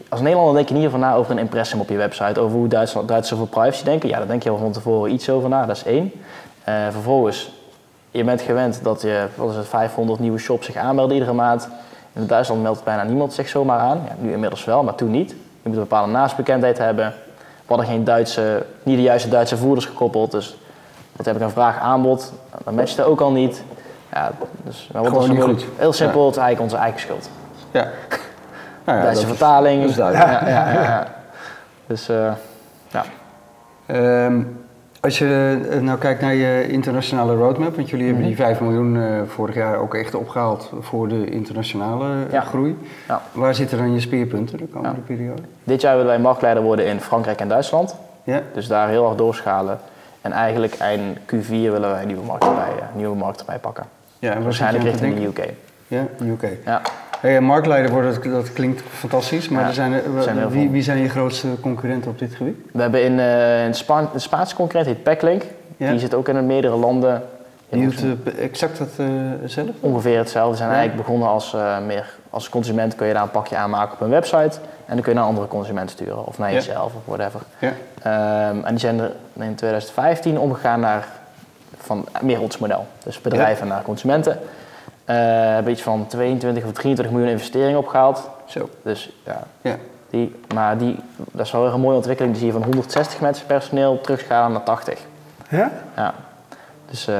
als 0.09 0.21
Nederlander 0.21 0.55
denk 0.55 0.69
je 0.69 0.75
niet 0.75 0.89
van 0.89 0.99
na 0.99 1.15
over 1.15 1.31
een 1.31 1.37
impressum 1.37 1.79
op 1.79 1.89
je 1.89 1.97
website, 1.97 2.39
over 2.39 2.57
hoe 2.57 2.67
Duitsland, 2.67 3.07
Duitsers 3.07 3.39
over 3.39 3.51
privacy 3.51 3.83
denken. 3.83 4.09
Ja, 4.09 4.17
daar 4.17 4.27
denk 4.27 4.43
je 4.43 4.49
al 4.49 4.57
van 4.57 4.71
tevoren 4.71 5.11
iets 5.11 5.29
over 5.29 5.49
na, 5.49 5.65
dat 5.65 5.75
is 5.75 5.83
één. 5.83 6.11
Uh, 6.69 6.75
vervolgens, 6.89 7.53
je 8.11 8.23
bent 8.23 8.41
gewend 8.41 8.79
dat 8.83 9.01
je, 9.01 9.27
wat 9.35 9.49
is 9.49 9.55
het, 9.55 9.67
500 9.67 10.19
nieuwe 10.19 10.37
shops 10.37 10.65
zich 10.65 10.75
aanmelden 10.75 11.13
iedere 11.13 11.33
maand. 11.33 11.69
In 12.13 12.27
Duitsland 12.27 12.61
meldt 12.61 12.83
bijna 12.83 13.03
niemand 13.03 13.33
zich 13.33 13.49
zomaar 13.49 13.79
aan. 13.79 14.01
Ja, 14.07 14.15
nu 14.19 14.31
inmiddels 14.31 14.65
wel, 14.65 14.83
maar 14.83 14.95
toen 14.95 15.11
niet. 15.11 15.29
Je 15.29 15.69
moet 15.69 15.73
een 15.73 15.83
bepaalde 15.83 16.11
naastbekendheid 16.11 16.77
hebben. 16.77 17.13
We 17.35 17.73
hadden 17.73 17.85
geen 17.85 18.03
Duitse, 18.03 18.65
niet 18.83 18.95
de 18.95 19.01
juiste 19.01 19.29
Duitse 19.29 19.57
voerders 19.57 19.85
gekoppeld, 19.85 20.31
dus 20.31 20.57
dat 21.15 21.25
heb 21.25 21.35
ik 21.35 21.41
een 21.41 21.49
vraag 21.49 21.79
aanbod, 21.79 22.33
dat 22.63 22.73
matchte 22.73 23.03
ook 23.03 23.21
al 23.21 23.31
niet. 23.31 23.63
Ja, 24.13 24.31
dus 24.63 24.89
nou, 24.93 25.07
Gewoon 25.07 25.29
niet 25.29 25.41
goed. 25.41 25.65
Heel 25.75 25.93
simpel, 25.93 26.19
ja. 26.19 26.25
het 26.25 26.35
is 26.35 26.41
eigenlijk 26.41 26.71
onze 26.71 26.83
eigen 26.83 26.99
schuld. 26.99 27.29
Ja. 27.71 27.87
Nou 28.85 28.97
ja 28.99 29.09
Deze 29.09 29.27
vertaling. 29.27 29.81
Dat 29.81 29.89
is 29.89 29.95
duidelijk. 29.95 30.29
Ja, 30.29 30.47
ja, 30.47 30.71
ja, 30.71 31.07
Dus 31.85 32.09
uh, 32.09 32.31
ja. 32.87 33.05
Um, 34.25 34.63
als 35.03 35.17
je 35.17 35.59
eh, 35.69 35.79
nou 35.79 35.97
kijkt 35.97 36.21
naar 36.21 36.33
je 36.33 36.67
internationale 36.67 37.35
roadmap, 37.35 37.75
want 37.75 37.89
jullie 37.89 38.05
hebben 38.05 38.25
die 38.25 38.35
5 38.35 38.59
mhm. 38.59 38.69
miljoen 38.69 38.95
uh, 38.95 39.21
vorig 39.27 39.55
jaar 39.55 39.77
ook 39.77 39.95
echt 39.95 40.15
opgehaald 40.15 40.71
voor 40.79 41.07
de 41.07 41.29
internationale 41.29 42.07
ja. 42.31 42.41
groei. 42.41 42.77
Ja. 43.07 43.21
Waar 43.31 43.55
zitten 43.55 43.77
dan 43.77 43.93
je 43.93 43.99
speerpunten 43.99 44.57
de 44.57 44.67
komende 44.67 44.99
periode? 44.99 45.41
Dit 45.63 45.81
jaar 45.81 45.95
willen 45.95 46.11
wij 46.11 46.19
marktleider 46.19 46.63
worden 46.63 46.85
in 46.85 46.99
Frankrijk 46.99 47.39
en 47.39 47.47
Duitsland. 47.47 47.95
Ja. 48.23 48.41
Dus 48.53 48.67
daar 48.67 48.89
heel 48.89 49.07
erg 49.07 49.15
doorschalen. 49.15 49.79
En 50.23 50.31
eigenlijk 50.31 50.75
eind 50.77 51.19
Q4 51.19 51.47
willen 51.49 51.89
wij 51.89 52.05
nieuwe 52.05 52.25
markten 52.25 52.55
bij, 52.55 52.73
uh, 52.79 52.95
nieuwe 52.95 53.15
markten 53.15 53.45
bij 53.45 53.59
pakken. 53.59 53.85
Ja, 54.19 54.33
en 54.33 54.43
waarschijnlijk 54.43 54.83
richting 54.83 55.15
de 55.15 55.25
UK. 55.25 55.49
Ja, 55.87 56.05
UK. 56.21 56.47
Ja. 56.65 56.81
Hey, 57.19 57.41
marktleider 57.41 57.91
worden, 57.91 58.31
dat 58.31 58.53
klinkt 58.53 58.81
fantastisch, 58.81 59.49
maar 59.49 59.67
er 59.67 59.73
zijn, 59.73 60.01
zijn 60.19 60.49
wie, 60.49 60.69
wie, 60.69 60.81
zijn 60.81 60.97
je 60.97 61.09
grootste 61.09 61.47
concurrenten 61.61 62.11
op 62.11 62.19
dit 62.19 62.35
gebied? 62.35 62.57
We 62.71 62.81
hebben 62.81 63.03
in, 63.03 63.17
uh, 63.17 63.65
in 63.65 63.73
Spa 63.73 64.09
de 64.13 64.19
Spaanse 64.19 64.55
concurrent 64.55 64.87
heet 64.87 65.03
Packlink. 65.03 65.43
Die 65.77 65.99
zit 65.99 66.13
ook 66.13 66.27
in 66.27 66.45
meerdere 66.45 66.75
landen. 66.75 67.23
Die 67.69 67.87
doet 67.87 68.35
exact 68.39 68.79
hetzelfde? 68.79 69.73
Ongeveer 69.79 70.17
hetzelfde. 70.17 70.51
We 70.51 70.57
zijn 70.57 70.69
eigenlijk 70.69 71.05
begonnen 71.05 71.27
als, 71.27 71.55
meer, 71.85 72.13
als 72.29 72.49
consument 72.49 72.95
kun 72.95 73.07
je 73.07 73.13
daar 73.13 73.23
een 73.23 73.31
pakje 73.31 73.55
aanmaken 73.55 73.93
op 73.93 74.01
een 74.01 74.09
website. 74.09 74.59
En 74.93 74.99
dan 74.99 75.07
kun 75.07 75.17
je 75.17 75.19
naar 75.19 75.29
andere 75.29 75.47
consumenten 75.47 75.95
sturen. 75.95 76.25
Of 76.25 76.37
naar 76.37 76.53
jezelf 76.53 76.93
of 76.95 77.01
whatever. 77.05 77.41
Ja. 77.59 77.69
Um, 78.49 78.63
en 78.63 78.69
die 78.69 78.79
zijn 78.79 78.99
er 78.99 79.11
in 79.33 79.55
2015 79.55 80.39
omgegaan 80.39 80.79
naar 80.79 81.07
van 81.77 82.05
meer 82.21 82.41
ons 82.41 82.57
model. 82.57 82.87
Dus 83.03 83.21
bedrijven 83.21 83.67
naar 83.67 83.81
consumenten. 83.81 84.39
Uh, 84.41 85.15
hebben 85.55 85.71
iets 85.71 85.81
van 85.81 86.07
22 86.07 86.63
of 86.63 86.71
23 86.71 87.13
miljoen 87.13 87.31
investeringen 87.31 87.79
opgehaald. 87.79 88.29
Zo. 88.45 88.69
Dus 88.83 89.11
ja. 89.25 89.43
ja. 89.61 89.75
Die, 90.09 90.35
maar 90.53 90.77
die, 90.77 90.99
dat 91.31 91.45
is 91.45 91.51
wel 91.51 91.65
een 91.65 91.79
mooie 91.79 91.95
ontwikkeling. 91.95 92.33
Die 92.33 92.43
zie 92.43 92.53
je 92.53 92.59
van 92.59 92.69
160 92.69 93.19
mensen 93.19 93.45
personeel 93.45 94.01
terugschalen 94.01 94.51
naar 94.51 94.63
80. 94.63 94.99
Ja? 95.49 95.71
Ja. 95.95 96.13
Dus 96.89 97.07
uh, 97.07 97.15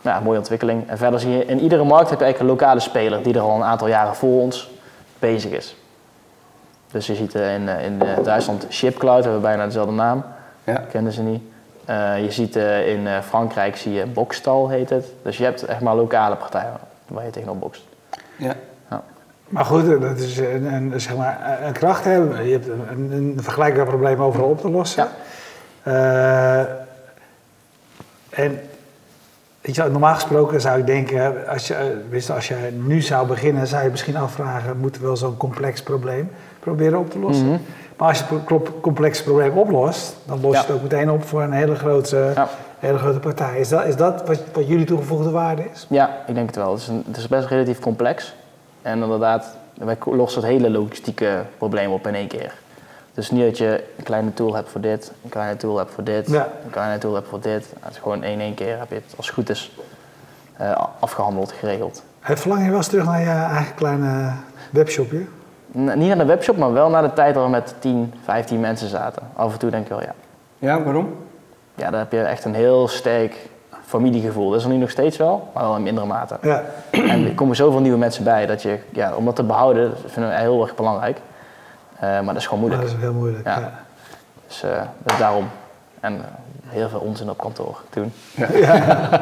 ja, 0.00 0.20
mooie 0.20 0.38
ontwikkeling. 0.38 0.88
En 0.88 0.98
verder 0.98 1.20
zie 1.20 1.30
je 1.30 1.44
in 1.44 1.60
iedere 1.60 1.84
markt 1.84 2.10
heb 2.10 2.18
je 2.18 2.24
eigenlijk 2.24 2.52
een 2.52 2.58
lokale 2.58 2.80
speler 2.80 3.22
die 3.22 3.34
er 3.34 3.40
al 3.40 3.56
een 3.56 3.64
aantal 3.64 3.88
jaren 3.88 4.14
voor 4.14 4.40
ons 4.40 4.70
bezig 5.18 5.50
is. 5.50 5.76
Dus 6.90 7.06
je 7.06 7.14
ziet 7.14 7.34
uh, 7.34 7.54
in, 7.54 7.68
in 7.68 8.02
Duitsland 8.22 8.66
Shipcloud, 8.70 9.22
hebben 9.22 9.40
we 9.40 9.46
bijna 9.46 9.64
dezelfde 9.64 9.92
naam. 9.92 10.24
Ja. 10.64 10.84
Kenden 10.90 11.12
ze 11.12 11.22
niet. 11.22 11.42
Uh, 11.90 12.24
je 12.24 12.30
ziet 12.30 12.56
uh, 12.56 12.88
in 12.88 13.22
Frankrijk 13.22 13.76
zie 13.76 13.92
je 13.92 14.06
Bokstal 14.06 14.68
heet 14.68 14.90
het. 14.90 15.06
Dus 15.22 15.36
je 15.36 15.44
hebt 15.44 15.62
echt 15.62 15.80
maar 15.80 15.94
lokale 15.94 16.36
partijen 16.36 16.72
waar 17.06 17.24
je 17.24 17.30
tegenop 17.30 17.60
bokst. 17.60 17.82
Ja. 18.36 18.54
ja. 18.90 19.02
Maar 19.48 19.64
goed, 19.64 20.00
dat 20.00 20.18
is 20.18 20.38
een, 20.38 20.64
een, 20.64 21.00
zeg 21.00 21.16
maar, 21.16 21.58
een 21.62 21.72
kracht 21.72 22.04
hebben. 22.04 22.46
Je 22.46 22.52
hebt 22.52 22.68
een, 22.68 23.12
een, 23.12 23.38
vergelijkbaar 23.40 23.86
probleem 23.86 24.22
overal 24.22 24.48
op 24.48 24.60
te 24.60 24.70
lossen. 24.70 25.04
Ja. 25.04 25.10
Uh, 25.92 26.60
en 28.28 28.60
weet 29.60 29.74
je, 29.74 29.82
normaal 29.82 30.14
gesproken 30.14 30.60
zou 30.60 30.78
ik 30.78 30.86
denken, 30.86 31.48
als 31.48 31.66
je, 31.66 32.02
wist, 32.08 32.30
als 32.30 32.48
je 32.48 32.56
nu 32.86 33.00
zou 33.00 33.26
beginnen, 33.26 33.66
zou 33.66 33.84
je 33.84 33.90
misschien 33.90 34.16
afvragen, 34.16 34.78
moeten 34.78 35.00
we 35.00 35.06
wel 35.06 35.16
zo'n 35.16 35.36
complex 35.36 35.82
probleem 35.82 36.30
proberen 36.66 36.98
op 36.98 37.10
te 37.10 37.18
lossen? 37.18 37.46
Mm 37.46 37.60
Maar 37.96 38.08
als 38.08 38.18
je 38.18 38.24
het 38.24 38.70
complex 38.80 39.22
probleem 39.22 39.58
oplost, 39.58 40.16
dan 40.26 40.40
los 40.40 40.52
je 40.52 40.58
het 40.58 40.70
ook 40.70 40.82
meteen 40.82 41.10
op 41.10 41.24
voor 41.24 41.42
een 41.42 41.52
hele 41.52 41.74
grote 41.74 42.32
ja 42.34 42.48
hele 42.78 42.98
grote 42.98 43.18
partij. 43.18 43.58
Is 43.58 43.68
dat, 43.68 43.84
is 43.84 43.96
dat 43.96 44.26
wat, 44.26 44.42
wat 44.52 44.68
jullie 44.68 44.86
toegevoegde 44.86 45.30
waarde 45.30 45.64
is? 45.72 45.86
Ja, 45.88 46.22
ik 46.26 46.34
denk 46.34 46.46
het 46.46 46.56
wel. 46.56 46.72
Het 46.72 46.80
is, 46.80 46.88
een, 46.88 47.02
het 47.06 47.16
is 47.16 47.28
best 47.28 47.48
relatief 47.48 47.78
complex. 47.78 48.34
En 48.82 49.02
inderdaad, 49.02 49.56
wij 49.74 49.96
lossen 50.04 50.42
het 50.42 50.50
hele 50.50 50.70
logistieke 50.70 51.42
probleem 51.58 51.92
op 51.92 52.06
in 52.06 52.14
één 52.14 52.28
keer. 52.28 52.54
Dus 53.14 53.30
niet 53.30 53.44
dat 53.44 53.58
je 53.58 53.84
een 53.96 54.04
kleine 54.04 54.34
tool 54.34 54.54
hebt 54.54 54.70
voor 54.70 54.80
dit, 54.80 55.12
een 55.24 55.30
kleine 55.30 55.56
tool 55.56 55.78
hebt 55.78 55.90
voor 55.90 56.04
dit, 56.04 56.28
een 56.32 56.70
kleine 56.70 56.98
tool 56.98 57.14
hebt 57.14 57.28
voor 57.28 57.40
dit. 57.40 57.72
Het 57.80 57.92
is 57.92 57.98
gewoon 57.98 58.24
in 58.24 58.40
één 58.40 58.54
keer 58.54 58.78
heb 58.78 58.88
je 58.88 58.94
het 58.94 59.14
als 59.16 59.26
het 59.26 59.34
goed 59.34 59.50
is 59.50 59.72
uh, 60.60 60.84
afgehandeld, 61.00 61.52
geregeld. 61.52 62.02
Verlang 62.20 62.62
je 62.62 62.68
wel 62.68 62.76
eens 62.76 62.88
terug 62.88 63.04
naar 63.04 63.20
je 63.20 63.54
eigen 63.54 63.74
kleine 63.74 64.32
webshopje? 64.70 65.24
Niet 65.76 66.08
naar 66.08 66.18
de 66.18 66.24
webshop, 66.24 66.56
maar 66.56 66.72
wel 66.72 66.90
naar 66.90 67.02
de 67.02 67.12
tijd 67.12 67.34
dat 67.34 67.44
we 67.44 67.50
met 67.50 67.74
10, 67.78 68.14
15 68.24 68.60
mensen 68.60 68.88
zaten. 68.88 69.22
Af 69.34 69.52
en 69.52 69.58
toe 69.58 69.70
denk 69.70 69.82
ik 69.82 69.88
wel, 69.88 70.02
ja. 70.02 70.14
Ja, 70.58 70.82
waarom? 70.82 71.14
ja, 71.76 71.90
dan 71.90 71.98
heb 71.98 72.12
je 72.12 72.20
echt 72.20 72.44
een 72.44 72.54
heel 72.54 72.88
sterk 72.88 73.36
familiegevoel. 73.84 74.50
Dat 74.50 74.58
is 74.58 74.64
er 74.64 74.70
nu 74.70 74.76
nog 74.76 74.90
steeds 74.90 75.16
wel, 75.16 75.50
maar 75.54 75.62
wel 75.62 75.76
in 75.76 75.82
mindere 75.82 76.06
mate. 76.06 76.36
Ja. 76.42 76.62
En 76.90 77.26
er 77.26 77.34
komen 77.34 77.56
zoveel 77.56 77.80
nieuwe 77.80 77.98
mensen 77.98 78.24
bij 78.24 78.46
dat 78.46 78.62
je, 78.62 78.78
ja, 78.90 79.14
om 79.14 79.24
dat 79.24 79.36
te 79.36 79.42
behouden, 79.42 79.90
dat 79.90 80.12
vinden 80.12 80.32
we 80.32 80.38
heel 80.38 80.62
erg 80.62 80.74
belangrijk. 80.74 81.18
Uh, 81.94 82.00
maar 82.00 82.24
dat 82.24 82.36
is 82.36 82.44
gewoon 82.44 82.58
moeilijk. 82.58 82.82
dat 82.82 82.92
is 82.92 83.00
heel 83.00 83.12
moeilijk, 83.12 83.46
ja. 83.46 83.72
Dus, 84.46 84.64
uh, 84.64 84.70
dus, 85.02 85.18
daarom. 85.18 85.48
En 86.00 86.14
uh, 86.14 86.20
heel 86.66 86.88
veel 86.88 87.00
onzin 87.00 87.30
op 87.30 87.38
kantoor 87.38 87.80
toen. 87.90 88.12
Ja. 88.34 88.48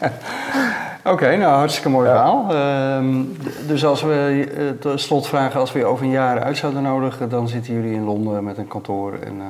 Oké, 1.10 1.36
nou 1.36 1.52
hartstikke 1.52 1.88
mooi 1.88 2.08
verhaal. 2.08 2.46
Ehm, 2.50 3.22
dus 3.66 3.84
als 3.84 4.02
we, 4.02 4.76
tot 4.80 5.00
slot 5.00 5.26
vragen, 5.26 5.60
als 5.60 5.72
we 5.72 5.78
je 5.78 5.84
over 5.84 6.04
een 6.04 6.10
jaar 6.10 6.42
uit 6.42 6.56
zouden 6.56 6.82
nodigen, 6.82 7.28
dan 7.28 7.48
zitten 7.48 7.74
jullie 7.74 7.94
in 7.94 8.04
Londen 8.04 8.44
met 8.44 8.58
een 8.58 8.68
kantoor. 8.68 9.12
En, 9.12 9.42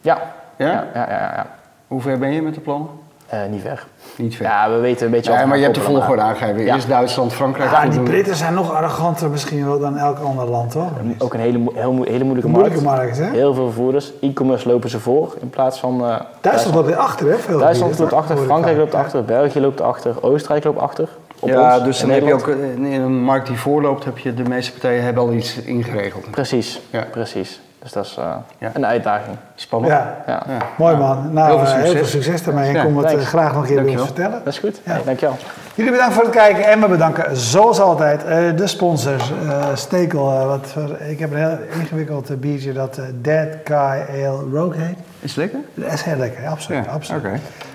ja. 0.00 0.18
Ja? 0.56 0.66
Ja, 0.66 0.86
ja, 0.94 1.10
ja, 1.10 1.32
ja. 1.36 1.46
Hoe 1.86 2.00
ver 2.00 2.18
ben 2.18 2.32
je 2.32 2.42
met 2.42 2.54
de 2.54 2.60
plannen? 2.60 2.88
Uh, 3.34 3.40
niet 3.50 3.62
ver. 3.62 3.86
Niet 4.16 4.36
ver. 4.36 4.46
Ja, 4.46 4.70
we 4.70 4.76
weten 4.76 5.06
een 5.06 5.12
beetje. 5.12 5.32
Ja, 5.32 5.46
maar 5.46 5.56
je 5.56 5.62
hebt 5.62 5.74
de 5.74 5.80
volgorde 5.80 6.22
aangegeven. 6.22 6.74
Eerst 6.74 6.88
Duitsland, 6.88 7.32
Frankrijk. 7.32 7.70
Ja, 7.70 7.86
die 7.86 8.00
Britten 8.00 8.36
zijn 8.36 8.54
nog 8.54 8.74
arroganter 8.74 9.30
misschien 9.30 9.66
wel 9.66 9.78
dan 9.78 9.96
elk 9.98 10.18
ander 10.18 10.50
land, 10.50 10.70
toch? 10.70 10.90
Ook 11.18 11.34
een 11.34 11.40
hele, 11.40 11.58
heel, 11.74 12.02
hele 12.04 12.24
moeilijke, 12.24 12.50
moeilijke 12.50 12.82
markt. 12.82 13.18
hè? 13.18 13.30
Heel 13.30 13.54
veel 13.54 13.64
vervoerders. 13.64 14.12
E-commerce 14.20 14.68
lopen 14.68 14.90
ze 14.90 15.00
voor 15.00 15.34
in 15.40 15.50
plaats 15.50 15.78
van. 15.80 16.00
Uh, 16.08 16.20
Duitsland 16.40 16.74
loopt 16.76 16.86
weer 16.86 16.96
achter, 16.96 17.28
hè? 17.28 17.36
Veel 17.36 17.58
Duitsland 17.58 17.98
loopt 17.98 18.12
achter, 18.12 18.36
Frankrijk 18.36 18.76
loopt 18.76 18.94
achter, 18.94 19.24
België 19.24 19.60
loopt 19.60 19.80
achter, 19.80 20.14
Oostenrijk 20.22 20.64
loopt 20.64 20.78
achter. 20.80 21.08
ja, 21.44 21.80
dus 21.80 22.00
dan 22.00 22.10
heb 22.10 22.26
je 22.26 22.34
ook 22.34 22.46
in 22.46 22.84
een 22.84 23.22
markt 23.22 23.46
die 23.46 23.58
voorloopt, 23.58 24.04
heb 24.04 24.18
je 24.18 24.34
de 24.34 24.48
meeste 24.48 24.72
partijen 24.72 25.04
hebben 25.04 25.22
al 25.22 25.32
iets 25.32 25.56
ingeregeld. 25.56 26.30
Precies, 26.30 26.80
ja. 26.90 27.06
precies. 27.10 27.60
Dus 27.82 27.92
dat 27.92 28.04
is 28.04 28.16
uh, 28.18 28.34
een 28.72 28.86
uitdaging. 28.86 29.36
Spannend. 29.54 29.92
Ja. 29.92 30.16
ja. 30.26 30.42
Mooi 30.78 30.96
man. 30.96 31.32
Nou, 31.32 31.46
heel 31.46 31.58
veel 31.58 31.66
succes, 31.66 31.84
heel 31.84 31.94
veel 31.94 32.06
succes 32.06 32.42
daarmee. 32.42 32.76
En 32.76 32.84
kom 32.84 32.98
het 32.98 33.12
uh, 33.12 33.20
graag 33.20 33.52
nog 33.52 33.62
een 33.62 33.68
keer 33.68 33.84
willen 33.84 34.04
vertellen. 34.04 34.40
Dat 34.44 34.52
is 34.52 34.58
goed. 34.58 34.80
Ja. 34.84 34.92
Hey, 34.92 35.02
dankjewel. 35.04 35.36
Jullie 35.74 35.90
bedankt 35.90 36.14
voor 36.14 36.22
het 36.22 36.32
kijken 36.32 36.64
en 36.64 36.80
we 36.80 36.88
bedanken 36.88 37.36
zoals 37.36 37.80
altijd 37.80 38.24
uh, 38.24 38.56
de 38.56 38.66
sponsors. 38.66 39.32
Stekel, 39.74 40.46
wat 40.46 40.66
voor, 40.66 40.96
ik 41.08 41.18
heb 41.18 41.32
een 41.32 41.38
heel 41.38 41.58
ingewikkeld 41.80 42.40
biertje 42.40 42.72
dat 42.72 43.00
Dead 43.14 43.48
Guy 43.64 44.24
Ale 44.24 44.44
Rogue 44.52 44.76
heet. 44.76 44.96
Is 45.20 45.30
het 45.30 45.36
lekker? 45.36 45.60
Dat 45.74 45.92
is 45.92 46.02
heel 46.02 46.16
lekker, 46.16 46.46
absoluut. 46.46 46.88
absoluut. 46.88 47.22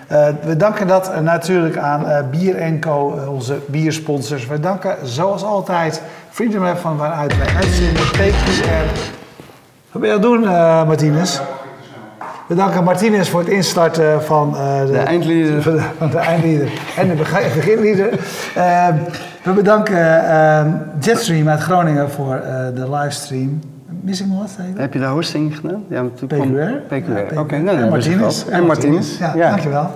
Okay. 0.07 0.35
we 0.41 0.57
danken 0.57 0.87
dat 0.87 1.21
natuurlijk 1.21 1.77
aan 1.77 2.29
Bier 2.31 2.79
Co, 2.79 3.19
onze 3.29 3.57
biersponsors. 3.65 4.47
We 4.47 4.59
danken 4.59 4.95
zoals 5.03 5.43
altijd 5.43 6.01
Freedom 6.29 6.63
Lab 6.63 6.77
van 6.77 6.97
waaruit 6.97 7.37
wij 7.37 7.55
uitzenden, 7.55 8.03
wat 9.99 10.05
ben 10.05 10.19
je 10.19 10.27
aan 10.27 10.33
het 10.33 10.43
doen, 10.43 10.53
uh, 10.53 10.88
Martinez? 10.88 11.39
We 12.47 12.55
danken 12.55 12.83
Martinez 12.83 13.29
voor 13.29 13.39
het 13.39 13.49
instarten 13.49 14.23
van 14.23 14.53
uh, 14.53 14.79
de, 14.79 14.91
de 14.91 14.97
eindlieder. 14.97 15.62
Van 15.97 16.10
de, 16.10 16.17
eindlieder 16.17 16.71
en 16.97 17.07
de 17.07 17.15
beginlieder. 17.55 18.10
Uh, 18.57 18.88
we 19.43 19.51
bedanken 19.51 20.91
Jetstream 20.99 21.49
uit 21.49 21.60
Groningen 21.60 22.12
voor 22.12 22.41
de 22.75 22.89
livestream. 22.89 23.60
Missing 24.01 24.38
wat? 24.38 24.57
Heb 24.75 24.93
je 24.93 24.99
de 24.99 25.05
hosting 25.05 25.55
gedaan? 25.55 25.83
Ja, 25.89 26.03
PQR. 26.03 26.36
PQR, 26.88 27.12
oké. 27.12 27.39
Okay, 27.39 27.60
nou, 27.60 27.77
en 27.77 27.89
Martinez. 27.89 28.45
En 28.47 28.65
Martinez. 28.65 29.19
Ja, 29.19 29.31
ja, 29.36 29.49
dankjewel. 29.49 29.89